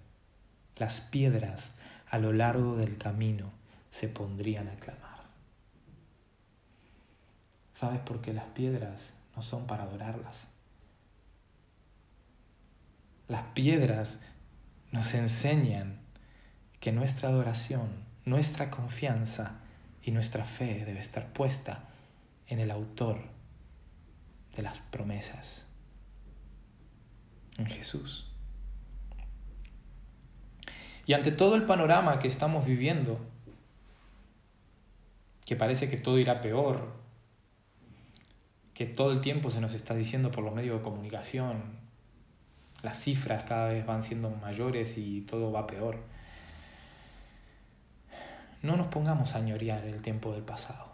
las 0.76 1.00
piedras 1.00 1.74
a 2.10 2.18
lo 2.18 2.32
largo 2.32 2.76
del 2.76 2.98
camino 2.98 3.52
se 3.90 4.08
pondrían 4.08 4.68
a 4.68 4.74
clamar. 4.76 5.20
¿Sabes 7.72 8.00
por 8.00 8.20
qué 8.20 8.32
las 8.32 8.46
piedras 8.46 9.12
no 9.34 9.42
son 9.42 9.66
para 9.66 9.84
adorarlas? 9.84 10.48
Las 13.28 13.44
piedras 13.54 14.18
nos 14.90 15.14
enseñan 15.14 16.00
que 16.80 16.92
nuestra 16.92 17.28
adoración, 17.28 17.88
nuestra 18.24 18.70
confianza 18.70 19.60
y 20.02 20.10
nuestra 20.10 20.44
fe 20.44 20.84
debe 20.84 20.98
estar 20.98 21.32
puesta 21.32 21.84
en 22.48 22.58
el 22.58 22.72
autor 22.72 23.22
de 24.56 24.62
las 24.62 24.80
promesas, 24.80 25.64
en 27.56 27.66
Jesús. 27.66 28.29
Y 31.06 31.12
ante 31.14 31.32
todo 31.32 31.54
el 31.54 31.64
panorama 31.64 32.18
que 32.18 32.28
estamos 32.28 32.66
viviendo, 32.66 33.18
que 35.44 35.56
parece 35.56 35.88
que 35.90 35.96
todo 35.96 36.18
irá 36.18 36.40
peor, 36.40 36.92
que 38.74 38.86
todo 38.86 39.12
el 39.12 39.20
tiempo 39.20 39.50
se 39.50 39.60
nos 39.60 39.74
está 39.74 39.94
diciendo 39.94 40.30
por 40.30 40.44
los 40.44 40.54
medios 40.54 40.78
de 40.78 40.82
comunicación, 40.84 41.78
las 42.82 42.98
cifras 42.98 43.44
cada 43.44 43.68
vez 43.68 43.84
van 43.84 44.02
siendo 44.02 44.30
mayores 44.30 44.96
y 44.96 45.22
todo 45.22 45.52
va 45.52 45.66
peor. 45.66 45.98
No 48.62 48.76
nos 48.76 48.88
pongamos 48.88 49.34
a 49.34 49.40
ñorear 49.40 49.84
el 49.84 50.00
tiempo 50.02 50.32
del 50.32 50.42
pasado. 50.42 50.90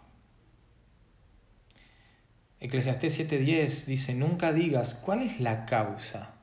Eclesiastés 2.59 3.19
7:10 3.19 3.85
dice, 3.85 4.15
nunca 4.15 4.51
digas 4.51 4.95
cuál 4.95 5.21
es 5.21 5.39
la 5.39 5.65
causa 5.65 6.36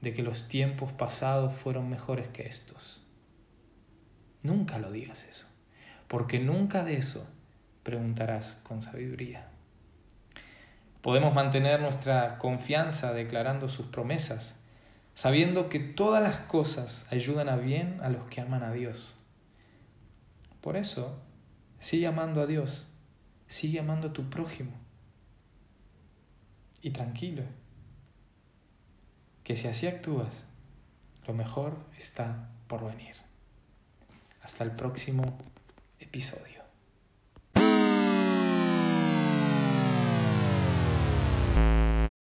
de 0.00 0.14
que 0.14 0.22
los 0.22 0.48
tiempos 0.48 0.92
pasados 0.92 1.54
fueron 1.54 1.88
mejores 1.88 2.28
que 2.28 2.46
estos. 2.46 3.02
Nunca 4.42 4.78
lo 4.78 4.90
digas 4.90 5.24
eso, 5.24 5.46
porque 6.08 6.38
nunca 6.38 6.84
de 6.84 6.96
eso 6.96 7.28
preguntarás 7.82 8.60
con 8.62 8.80
sabiduría. 8.80 9.48
Podemos 11.02 11.34
mantener 11.34 11.80
nuestra 11.80 12.38
confianza 12.38 13.12
declarando 13.12 13.68
sus 13.68 13.86
promesas, 13.86 14.54
sabiendo 15.14 15.68
que 15.68 15.80
todas 15.80 16.22
las 16.22 16.36
cosas 16.40 17.06
ayudan 17.10 17.48
a 17.48 17.56
bien 17.56 17.98
a 18.02 18.08
los 18.08 18.28
que 18.28 18.40
aman 18.40 18.62
a 18.62 18.72
Dios. 18.72 19.18
Por 20.60 20.76
eso, 20.76 21.18
sigue 21.78 22.06
amando 22.06 22.42
a 22.42 22.46
Dios, 22.46 22.88
sigue 23.46 23.80
amando 23.80 24.08
a 24.08 24.12
tu 24.12 24.28
prójimo. 24.28 24.72
Y 26.82 26.90
tranquilo, 26.90 27.44
que 29.44 29.56
si 29.56 29.68
así 29.68 29.86
actúas, 29.86 30.44
lo 31.26 31.34
mejor 31.34 31.76
está 31.96 32.50
por 32.66 32.84
venir. 32.84 33.16
Hasta 34.42 34.64
el 34.64 34.72
próximo 34.72 35.38
episodio. 35.98 36.59